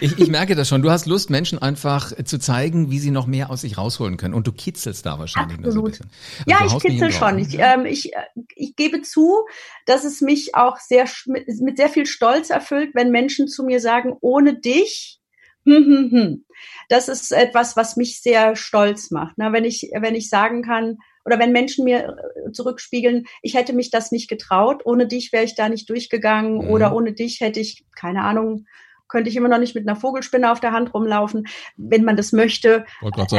Ich, 0.00 0.18
ich 0.18 0.28
merke 0.28 0.54
das 0.54 0.68
schon. 0.68 0.82
Du 0.82 0.90
hast 0.90 1.06
Lust, 1.06 1.30
Menschen 1.30 1.58
einfach 1.58 2.12
zu 2.24 2.38
zeigen, 2.38 2.90
wie 2.90 2.98
sie 2.98 3.10
noch 3.10 3.26
mehr 3.26 3.50
aus 3.50 3.62
sich 3.62 3.78
rausholen 3.78 4.16
können. 4.16 4.34
Und 4.34 4.46
du 4.46 4.52
kitzelst 4.52 5.04
da 5.06 5.18
wahrscheinlich 5.18 5.58
Absolut. 5.58 5.74
so 5.74 5.80
ein 5.80 5.90
bisschen. 5.90 6.10
Also 6.52 6.64
ja, 6.64 6.76
ich 6.76 6.82
kitzel 6.82 7.12
schon. 7.12 7.38
Ich, 7.38 7.58
ähm, 7.58 7.86
ich, 7.86 8.12
äh, 8.14 8.22
ich 8.54 8.76
gebe 8.76 9.02
zu, 9.02 9.46
dass 9.86 10.04
es 10.04 10.20
mich 10.20 10.54
auch 10.54 10.78
sehr 10.78 11.08
mit 11.26 11.76
sehr 11.76 11.88
viel 11.88 12.06
Stolz 12.06 12.50
erfüllt, 12.50 12.90
wenn 12.94 13.10
Menschen 13.10 13.48
zu 13.48 13.64
mir 13.64 13.80
sagen, 13.80 14.16
ohne 14.20 14.58
dich, 14.58 15.20
hm, 15.64 15.84
hm, 15.84 16.10
hm. 16.10 16.44
Das 16.88 17.08
ist 17.08 17.30
etwas, 17.30 17.76
was 17.76 17.96
mich 17.96 18.20
sehr 18.20 18.56
stolz 18.56 19.10
macht. 19.10 19.38
Ne? 19.38 19.52
Wenn 19.52 19.64
ich, 19.64 19.90
wenn 19.94 20.14
ich 20.14 20.28
sagen 20.28 20.62
kann, 20.62 20.98
oder 21.28 21.38
wenn 21.38 21.52
Menschen 21.52 21.84
mir 21.84 22.16
äh, 22.46 22.52
zurückspiegeln, 22.52 23.26
ich 23.42 23.54
hätte 23.54 23.74
mich 23.74 23.90
das 23.90 24.12
nicht 24.12 24.28
getraut, 24.28 24.80
ohne 24.86 25.06
dich 25.06 25.30
wäre 25.30 25.44
ich 25.44 25.54
da 25.54 25.68
nicht 25.68 25.90
durchgegangen 25.90 26.54
mhm. 26.54 26.70
oder 26.70 26.94
ohne 26.94 27.12
dich 27.12 27.40
hätte 27.40 27.60
ich, 27.60 27.84
keine 27.94 28.22
Ahnung, 28.22 28.64
könnte 29.08 29.30
ich 29.30 29.36
immer 29.36 29.48
noch 29.48 29.58
nicht 29.58 29.74
mit 29.74 29.88
einer 29.88 29.96
Vogelspinne 29.96 30.50
auf 30.50 30.60
der 30.60 30.72
Hand 30.72 30.94
rumlaufen, 30.94 31.46
wenn 31.76 32.04
man 32.04 32.16
das 32.16 32.32
möchte. 32.32 32.84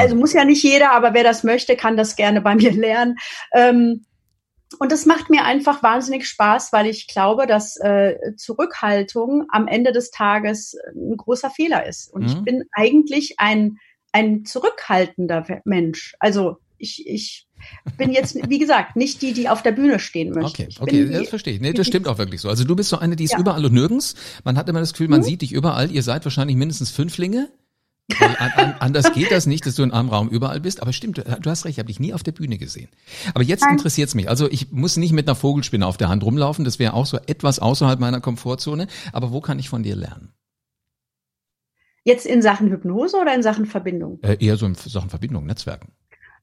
Also 0.02 0.16
muss 0.16 0.34
ja 0.34 0.46
nicht 0.46 0.64
jeder, 0.64 0.92
aber 0.92 1.14
wer 1.14 1.24
das 1.24 1.44
möchte, 1.44 1.76
kann 1.76 1.98
das 1.98 2.16
gerne 2.16 2.42
bei 2.42 2.56
mir 2.56 2.72
lernen. 2.72 3.18
Ähm, 3.54 4.06
und 4.78 4.92
das 4.92 5.08
macht 5.08 5.32
mir 5.32 5.46
einfach 5.46 5.82
wahnsinnig 5.82 6.28
Spaß, 6.28 6.72
weil 6.74 6.86
ich 6.86 7.08
glaube, 7.08 7.48
dass 7.48 7.78
äh, 7.78 8.36
Zurückhaltung 8.36 9.46
am 9.50 9.68
Ende 9.68 9.92
des 9.92 10.12
Tages 10.12 10.78
ein 10.94 11.18
großer 11.18 11.50
Fehler 11.50 11.88
ist. 11.88 12.14
Und 12.14 12.24
mhm. 12.24 12.28
ich 12.28 12.42
bin 12.44 12.64
eigentlich 12.74 13.36
ein, 13.40 13.78
ein 14.12 14.46
zurückhaltender 14.46 15.44
Mensch. 15.66 16.16
Also 16.20 16.58
ich, 16.78 17.08
ich 17.08 17.48
bin 17.98 18.12
jetzt, 18.12 18.38
wie 18.48 18.60
gesagt, 18.60 18.96
nicht 18.96 19.22
die, 19.22 19.34
die 19.34 19.50
auf 19.50 19.62
der 19.62 19.72
Bühne 19.72 20.00
stehen 20.00 20.34
möchte. 20.34 20.64
Okay, 20.64 20.76
okay, 20.80 21.06
die, 21.06 21.12
das 21.12 21.30
verstehe 21.30 21.54
ich. 21.54 21.62
Nee, 21.62 21.74
das 21.74 21.88
stimmt 21.88 22.08
auch 22.08 22.18
wirklich 22.18 22.42
so. 22.42 22.50
Also 22.50 22.64
du 22.64 22.76
bist 22.76 22.90
so 22.90 22.98
eine, 22.98 23.16
die 23.16 23.24
ist 23.24 23.34
ja. 23.34 23.40
überall 23.40 23.66
und 23.66 23.74
nirgends. 23.74 24.16
Man 24.44 24.58
hat 24.58 24.70
immer 24.70 24.80
das 24.80 24.94
Gefühl, 24.94 25.08
man 25.08 25.22
mhm. 25.22 25.26
sieht 25.26 25.42
dich 25.42 25.52
überall. 25.52 25.92
Ihr 25.92 26.04
seid 26.04 26.26
wahrscheinlich 26.26 26.58
mindestens 26.58 26.92
Fünflinge. 26.92 27.50
Weil 28.18 28.36
an, 28.38 28.52
an, 28.56 28.76
anders 28.80 29.14
geht 29.14 29.32
das 29.32 29.46
nicht, 29.46 29.66
dass 29.66 29.76
du 29.76 29.84
in 29.84 29.92
einem 29.92 30.10
Raum 30.10 30.30
überall 30.30 30.60
bist. 30.60 30.82
Aber 30.82 30.94
stimmt, 30.94 31.20
du 31.20 31.50
hast 31.50 31.66
recht, 31.66 31.76
ich 31.76 31.80
habe 31.80 31.88
dich 31.88 32.00
nie 32.00 32.14
auf 32.14 32.24
der 32.24 32.32
Bühne 32.32 32.58
gesehen. 32.58 32.90
Aber 33.34 33.44
jetzt 33.44 33.64
interessiert 33.64 34.10
es 34.10 34.16
mich. 34.16 34.28
Also 34.30 34.50
ich 34.50 34.72
muss 34.72 34.98
nicht 34.98 35.14
mit 35.14 35.28
einer 35.28 35.36
Vogelspinne 35.36 35.86
auf 35.86 35.98
der 35.98 36.10
Hand 36.10 36.24
rumlaufen. 36.24 36.66
Das 36.66 36.80
wäre 36.80 36.94
auch 36.94 37.06
so 37.06 37.18
etwas 37.28 37.60
außerhalb 37.60 38.00
meiner 38.00 38.20
Komfortzone. 38.20 38.88
Aber 39.14 39.32
wo 39.32 39.42
kann 39.42 39.60
ich 39.60 39.70
von 39.70 39.84
dir 39.84 39.96
lernen? 39.96 40.34
Jetzt 42.04 42.26
in 42.26 42.42
Sachen 42.42 42.72
Hypnose 42.72 43.18
oder 43.18 43.36
in 43.36 43.44
Sachen 43.44 43.66
Verbindung? 43.66 44.20
Äh, 44.24 44.38
eher 44.40 44.58
so 44.58 44.66
in 44.66 44.74
Sachen 44.74 45.10
Verbindung, 45.10 45.46
Netzwerken. 45.46 45.92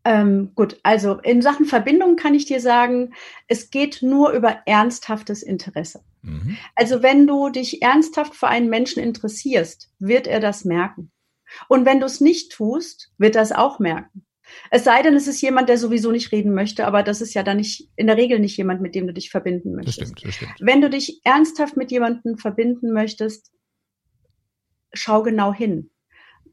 Ähm, 0.07 0.53
gut, 0.55 0.79
also 0.85 1.15
in 1.19 1.43
Sachen 1.43 1.67
Verbindung 1.67 2.15
kann 2.15 2.33
ich 2.33 2.45
dir 2.45 2.61
sagen, 2.61 3.13
es 3.49 3.71
geht 3.71 4.03
nur 4.03 4.31
über 4.31 4.59
ernsthaftes 4.65 5.43
Interesse. 5.43 6.01
Mhm. 6.23 6.57
Also 6.77 7.03
wenn 7.03 7.27
du 7.27 7.49
dich 7.49 7.83
ernsthaft 7.83 8.37
für 8.37 8.47
einen 8.47 8.69
Menschen 8.71 9.03
interessierst, 9.03 9.91
wird 9.99 10.29
er 10.29 10.39
das 10.39 10.65
merken. 10.65 11.11
Und 11.69 11.87
wenn 11.87 11.99
du 11.99 12.07
es 12.07 12.21
nicht 12.21 12.53
tust, 12.53 13.11
wird 13.19 13.35
er 13.35 13.43
es 13.43 13.51
auch 13.51 13.81
merken. 13.81 14.25
Es 14.71 14.85
sei 14.85 15.03
denn, 15.03 15.15
es 15.15 15.27
ist 15.27 15.41
jemand, 15.41 15.69
der 15.69 15.77
sowieso 15.77 16.13
nicht 16.13 16.31
reden 16.31 16.55
möchte, 16.55 16.87
aber 16.87 17.03
das 17.03 17.21
ist 17.21 17.35
ja 17.35 17.43
dann 17.43 17.57
nicht, 17.57 17.91
in 17.97 18.07
der 18.07 18.17
Regel 18.17 18.39
nicht 18.39 18.57
jemand, 18.57 18.81
mit 18.81 18.95
dem 18.95 19.09
du 19.09 19.13
dich 19.13 19.31
verbinden 19.31 19.75
möchtest. 19.75 20.03
Das 20.03 20.09
stimmt, 20.09 20.25
das 20.25 20.35
stimmt. 20.37 20.55
Wenn 20.61 20.81
du 20.81 20.89
dich 20.89 21.21
ernsthaft 21.25 21.77
mit 21.77 21.91
jemandem 21.91 22.39
verbinden 22.39 22.93
möchtest, 22.93 23.51
schau 24.93 25.25
genau 25.25 25.53
hin 25.53 25.91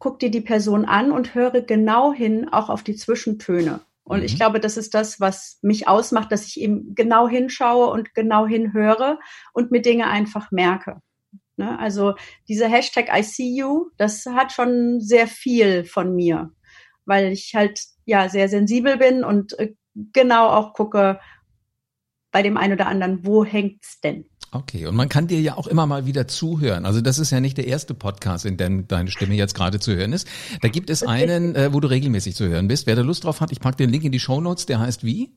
guck 0.03 0.19
dir 0.19 0.29
die 0.29 0.41
Person 0.41 0.83
an 0.83 1.13
und 1.13 1.33
höre 1.33 1.61
genau 1.61 2.11
hin, 2.11 2.49
auch 2.49 2.67
auf 2.67 2.83
die 2.83 2.97
Zwischentöne. 2.97 3.79
Und 4.03 4.19
mhm. 4.19 4.25
ich 4.25 4.35
glaube, 4.35 4.59
das 4.59 4.75
ist 4.75 4.93
das, 4.93 5.21
was 5.21 5.59
mich 5.61 5.87
ausmacht, 5.87 6.29
dass 6.29 6.45
ich 6.45 6.59
eben 6.59 6.93
genau 6.93 7.29
hinschaue 7.29 7.87
und 7.89 8.13
genau 8.13 8.45
hinhöre 8.45 9.17
und 9.53 9.71
mir 9.71 9.81
Dinge 9.81 10.07
einfach 10.07 10.51
merke. 10.51 10.99
Ne? 11.55 11.79
Also 11.79 12.15
diese 12.49 12.67
Hashtag 12.67 13.17
I 13.17 13.23
see 13.23 13.55
you, 13.55 13.91
das 13.95 14.25
hat 14.25 14.51
schon 14.51 14.99
sehr 14.99 15.25
viel 15.25 15.85
von 15.85 16.13
mir, 16.13 16.51
weil 17.05 17.31
ich 17.31 17.55
halt 17.55 17.79
ja 18.03 18.27
sehr 18.27 18.49
sensibel 18.49 18.97
bin 18.97 19.23
und 19.23 19.57
äh, 19.57 19.73
genau 19.93 20.49
auch 20.49 20.73
gucke 20.73 21.21
bei 22.33 22.41
dem 22.41 22.57
einen 22.57 22.73
oder 22.73 22.87
anderen, 22.87 23.25
wo 23.25 23.45
hängt's 23.45 24.01
denn? 24.01 24.25
Okay, 24.53 24.85
und 24.85 24.95
man 24.95 25.09
kann 25.09 25.25
dir 25.25 25.41
ja 25.41 25.57
auch 25.57 25.65
immer 25.65 25.87
mal 25.87 26.05
wieder 26.05 26.27
zuhören. 26.27 26.85
Also 26.85 27.01
das 27.01 27.17
ist 27.17 27.31
ja 27.31 27.39
nicht 27.39 27.57
der 27.57 27.65
erste 27.65 27.95
Podcast, 27.95 28.45
in 28.45 28.55
dem 28.55 28.87
deine 28.87 29.09
Stimme 29.09 29.33
jetzt 29.33 29.55
gerade 29.55 29.79
zu 29.79 29.95
hören 29.95 30.13
ist. 30.13 30.27
Da 30.61 30.69
gibt 30.69 30.91
es 30.91 31.01
einen, 31.01 31.55
äh, 31.55 31.73
wo 31.73 31.79
du 31.79 31.89
regelmäßig 31.89 32.35
zu 32.35 32.47
hören 32.47 32.67
bist. 32.67 32.85
Wer 32.85 32.95
da 32.95 33.01
Lust 33.01 33.23
drauf 33.23 33.41
hat, 33.41 33.51
ich 33.51 33.59
packe 33.59 33.77
den 33.77 33.89
Link 33.89 34.03
in 34.03 34.11
die 34.11 34.19
Show 34.19 34.41
Notes. 34.41 34.67
Der 34.67 34.79
heißt 34.79 35.03
wie? 35.03 35.35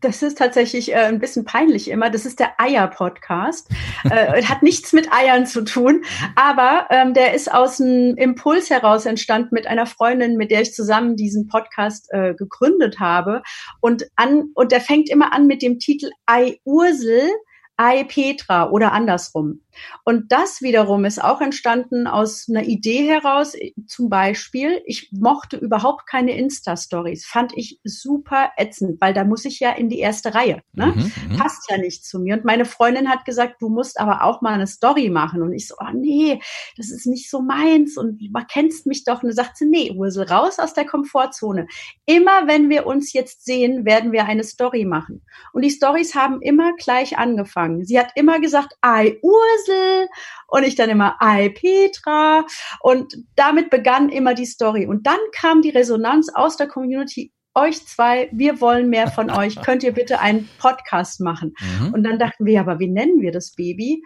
Das 0.00 0.22
ist 0.22 0.38
tatsächlich 0.38 0.92
äh, 0.92 0.96
ein 0.96 1.18
bisschen 1.18 1.44
peinlich 1.44 1.90
immer. 1.90 2.08
Das 2.08 2.24
ist 2.24 2.40
der 2.40 2.58
Eier-Podcast. 2.58 3.68
äh, 4.04 4.42
hat 4.44 4.62
nichts 4.62 4.94
mit 4.94 5.12
Eiern 5.12 5.46
zu 5.46 5.62
tun, 5.62 6.02
aber 6.34 6.86
ähm, 6.90 7.12
der 7.12 7.34
ist 7.34 7.52
aus 7.52 7.80
einem 7.80 8.16
Impuls 8.16 8.70
heraus 8.70 9.04
entstanden 9.04 9.50
mit 9.52 9.66
einer 9.66 9.86
Freundin, 9.86 10.38
mit 10.38 10.50
der 10.50 10.62
ich 10.62 10.72
zusammen 10.72 11.16
diesen 11.16 11.48
Podcast 11.48 12.08
äh, 12.12 12.34
gegründet 12.34 12.98
habe. 12.98 13.42
Und 13.80 14.06
an 14.16 14.50
und 14.54 14.72
der 14.72 14.80
fängt 14.80 15.10
immer 15.10 15.34
an 15.34 15.46
mit 15.46 15.60
dem 15.60 15.78
Titel 15.78 16.10
Ei 16.26 16.58
Ursel 16.64 17.28
Ei 17.76 18.04
Petra 18.04 18.70
oder 18.70 18.92
andersrum. 18.92 19.62
Und 20.04 20.32
das 20.32 20.62
wiederum 20.62 21.04
ist 21.04 21.22
auch 21.22 21.40
entstanden 21.40 22.06
aus 22.06 22.46
einer 22.48 22.64
Idee 22.64 23.08
heraus. 23.08 23.54
Zum 23.86 24.08
Beispiel, 24.08 24.82
ich 24.86 25.10
mochte 25.12 25.56
überhaupt 25.56 26.06
keine 26.06 26.36
Insta-Stories. 26.36 27.26
Fand 27.26 27.52
ich 27.56 27.80
super 27.84 28.50
ätzend, 28.56 29.00
weil 29.00 29.14
da 29.14 29.24
muss 29.24 29.44
ich 29.44 29.60
ja 29.60 29.70
in 29.72 29.88
die 29.88 29.98
erste 29.98 30.34
Reihe. 30.34 30.62
Ne? 30.72 30.86
Mhm, 30.86 31.12
mhm, 31.28 31.36
Passt 31.36 31.70
ja 31.70 31.78
nicht 31.78 32.04
zu 32.04 32.20
mir. 32.20 32.34
Und 32.34 32.44
meine 32.44 32.64
Freundin 32.64 33.08
hat 33.08 33.24
gesagt, 33.24 33.60
du 33.60 33.68
musst 33.68 33.98
aber 33.98 34.24
auch 34.24 34.40
mal 34.40 34.54
eine 34.54 34.66
Story 34.66 35.08
machen. 35.08 35.42
Und 35.42 35.52
ich 35.52 35.68
so, 35.68 35.76
oh 35.80 35.92
nee, 35.94 36.40
das 36.76 36.90
ist 36.90 37.06
nicht 37.06 37.30
so 37.30 37.40
meins. 37.40 37.96
Und 37.96 38.18
du 38.20 38.28
kennst 38.50 38.86
mich 38.86 39.04
doch. 39.04 39.22
Und 39.22 39.28
dann 39.28 39.36
sagt 39.36 39.56
sie, 39.56 39.66
nee, 39.66 39.92
Ursel, 39.96 40.24
raus 40.24 40.58
aus 40.58 40.74
der 40.74 40.84
Komfortzone. 40.84 41.66
Immer 42.06 42.46
wenn 42.46 42.68
wir 42.68 42.86
uns 42.86 43.12
jetzt 43.12 43.44
sehen, 43.44 43.84
werden 43.84 44.12
wir 44.12 44.24
eine 44.24 44.44
Story 44.44 44.84
machen. 44.84 45.22
Und 45.52 45.62
die 45.62 45.70
Stories 45.70 46.14
haben 46.14 46.40
immer 46.42 46.72
gleich 46.76 47.18
angefangen. 47.18 47.84
Sie 47.84 47.98
hat 47.98 48.12
immer 48.14 48.40
gesagt, 48.40 48.74
ei, 48.80 49.18
Ursel, 49.22 49.61
Ursel 49.62 50.08
und 50.48 50.64
ich 50.64 50.74
dann 50.74 50.90
immer 50.90 51.16
Ei 51.20 51.48
Petra 51.48 52.44
und 52.80 53.14
damit 53.36 53.70
begann 53.70 54.08
immer 54.08 54.34
die 54.34 54.46
Story 54.46 54.86
und 54.86 55.06
dann 55.06 55.18
kam 55.34 55.62
die 55.62 55.70
Resonanz 55.70 56.30
aus 56.34 56.56
der 56.56 56.68
Community 56.68 57.32
euch 57.54 57.86
zwei, 57.86 58.30
wir 58.32 58.60
wollen 58.62 58.88
mehr 58.88 59.10
von 59.10 59.30
euch. 59.38 59.60
Könnt 59.60 59.82
ihr 59.82 59.92
bitte 59.92 60.20
einen 60.20 60.48
Podcast 60.58 61.20
machen? 61.20 61.54
Mhm. 61.60 61.92
Und 61.92 62.02
dann 62.02 62.18
dachten 62.18 62.46
wir, 62.46 62.60
aber 62.60 62.78
wie 62.78 62.88
nennen 62.88 63.20
wir 63.20 63.30
das 63.30 63.52
Baby? 63.52 64.02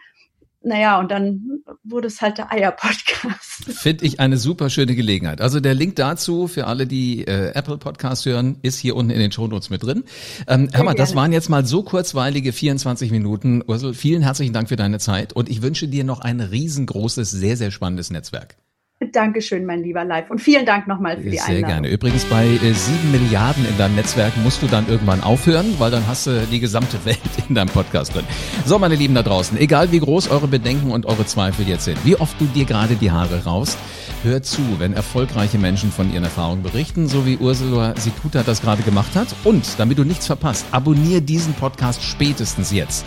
naja, 0.66 0.98
und 0.98 1.12
dann 1.12 1.62
wurde 1.84 2.08
es 2.08 2.20
halt 2.20 2.38
der 2.38 2.50
Eier-Podcast. 2.50 3.45
Finde 3.68 4.04
ich 4.04 4.20
eine 4.20 4.36
super 4.36 4.70
schöne 4.70 4.94
Gelegenheit. 4.94 5.40
Also 5.40 5.60
der 5.60 5.74
Link 5.74 5.96
dazu 5.96 6.46
für 6.48 6.66
alle, 6.66 6.86
die 6.86 7.26
äh, 7.26 7.52
Apple 7.54 7.78
Podcast 7.78 8.26
hören, 8.26 8.56
ist 8.62 8.78
hier 8.78 8.96
unten 8.96 9.10
in 9.10 9.18
den 9.18 9.32
Shownotes 9.32 9.70
mit 9.70 9.82
drin. 9.82 10.04
Ähm, 10.46 10.68
mal, 10.84 10.94
das 10.94 11.14
waren 11.14 11.32
jetzt 11.32 11.48
mal 11.48 11.66
so 11.66 11.82
kurzweilige 11.82 12.52
24 12.52 13.10
Minuten. 13.10 13.62
Ursel, 13.66 13.94
vielen 13.94 14.22
herzlichen 14.22 14.52
Dank 14.52 14.68
für 14.68 14.76
deine 14.76 14.98
Zeit 14.98 15.32
und 15.32 15.48
ich 15.48 15.62
wünsche 15.62 15.88
dir 15.88 16.04
noch 16.04 16.20
ein 16.20 16.40
riesengroßes, 16.40 17.30
sehr, 17.30 17.56
sehr 17.56 17.70
spannendes 17.70 18.10
Netzwerk. 18.10 18.56
Dankeschön, 19.12 19.66
mein 19.66 19.82
lieber 19.82 20.06
Live. 20.06 20.30
Und 20.30 20.38
vielen 20.40 20.64
Dank 20.64 20.88
nochmal 20.88 21.18
für 21.18 21.28
die 21.28 21.36
Sehr 21.36 21.44
Einladung. 21.48 21.68
gerne. 21.68 21.88
Übrigens, 21.90 22.24
bei 22.24 22.46
äh, 22.46 22.72
sieben 22.72 23.10
Milliarden 23.12 23.66
in 23.66 23.76
deinem 23.76 23.94
Netzwerk 23.94 24.34
musst 24.38 24.62
du 24.62 24.66
dann 24.68 24.88
irgendwann 24.88 25.22
aufhören, 25.22 25.74
weil 25.78 25.90
dann 25.90 26.06
hast 26.06 26.26
du 26.26 26.46
die 26.50 26.60
gesamte 26.60 27.04
Welt 27.04 27.18
in 27.46 27.54
deinem 27.54 27.68
Podcast 27.68 28.14
drin. 28.14 28.24
So, 28.64 28.78
meine 28.78 28.94
Lieben 28.94 29.14
da 29.14 29.22
draußen, 29.22 29.58
egal 29.58 29.92
wie 29.92 29.98
groß 29.98 30.30
eure 30.30 30.48
Bedenken 30.48 30.92
und 30.92 31.04
eure 31.04 31.26
Zweifel 31.26 31.68
jetzt 31.68 31.84
sind, 31.84 32.02
wie 32.06 32.16
oft 32.16 32.40
du 32.40 32.46
dir 32.46 32.64
gerade 32.64 32.94
die 32.94 33.10
Haare 33.10 33.44
raust, 33.44 33.76
hör 34.22 34.42
zu, 34.42 34.62
wenn 34.78 34.94
erfolgreiche 34.94 35.58
Menschen 35.58 35.92
von 35.92 36.10
ihren 36.10 36.24
Erfahrungen 36.24 36.62
berichten, 36.62 37.06
so 37.06 37.26
wie 37.26 37.36
Ursula 37.36 37.94
Sikuta 37.98 38.44
das 38.44 38.62
gerade 38.62 38.82
gemacht 38.82 39.14
hat. 39.14 39.28
Und 39.44 39.78
damit 39.78 39.98
du 39.98 40.04
nichts 40.04 40.26
verpasst, 40.26 40.64
abonniere 40.70 41.20
diesen 41.20 41.52
Podcast 41.52 42.02
spätestens 42.02 42.72
jetzt. 42.72 43.04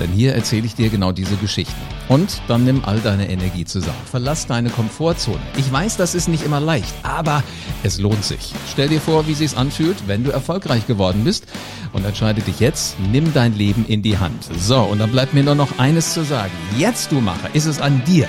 Denn 0.00 0.10
hier 0.10 0.34
erzähle 0.34 0.66
ich 0.66 0.74
dir 0.74 0.88
genau 0.88 1.12
diese 1.12 1.36
Geschichten. 1.36 1.80
Und 2.08 2.40
dann 2.48 2.64
nimm 2.64 2.84
all 2.84 2.98
deine 3.00 3.30
Energie 3.30 3.64
zusammen. 3.64 3.98
Verlass 4.10 4.46
deine 4.46 4.70
Komfortzone. 4.70 5.40
Ich 5.56 5.70
weiß, 5.70 5.96
das 5.98 6.14
ist 6.14 6.28
nicht 6.28 6.42
immer 6.42 6.58
leicht, 6.58 6.94
aber 7.02 7.44
es 7.82 8.00
lohnt 8.00 8.24
sich. 8.24 8.52
Stell 8.72 8.88
dir 8.88 9.00
vor, 9.00 9.26
wie 9.28 9.34
sich's 9.34 9.54
anfühlt, 9.54 9.96
wenn 10.06 10.24
du 10.24 10.30
erfolgreich 10.30 10.86
geworden 10.86 11.22
bist 11.22 11.46
und 11.92 12.04
entscheide 12.04 12.40
dich 12.40 12.58
jetzt, 12.60 12.96
nimm 13.12 13.32
dein 13.34 13.54
Leben 13.56 13.84
in 13.86 14.02
die 14.02 14.18
Hand. 14.18 14.48
So, 14.58 14.80
und 14.80 14.98
dann 14.98 15.12
bleibt 15.12 15.34
mir 15.34 15.44
nur 15.44 15.54
noch 15.54 15.78
eines 15.78 16.14
zu 16.14 16.24
sagen. 16.24 16.52
Jetzt, 16.78 17.12
du 17.12 17.20
Macher, 17.20 17.54
ist 17.54 17.66
es 17.66 17.80
an 17.80 18.02
dir. 18.06 18.28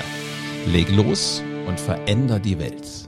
Leg 0.67 0.89
los 0.91 1.41
und 1.67 1.79
veränder 1.79 2.39
die 2.39 2.59
Welt. 2.59 3.00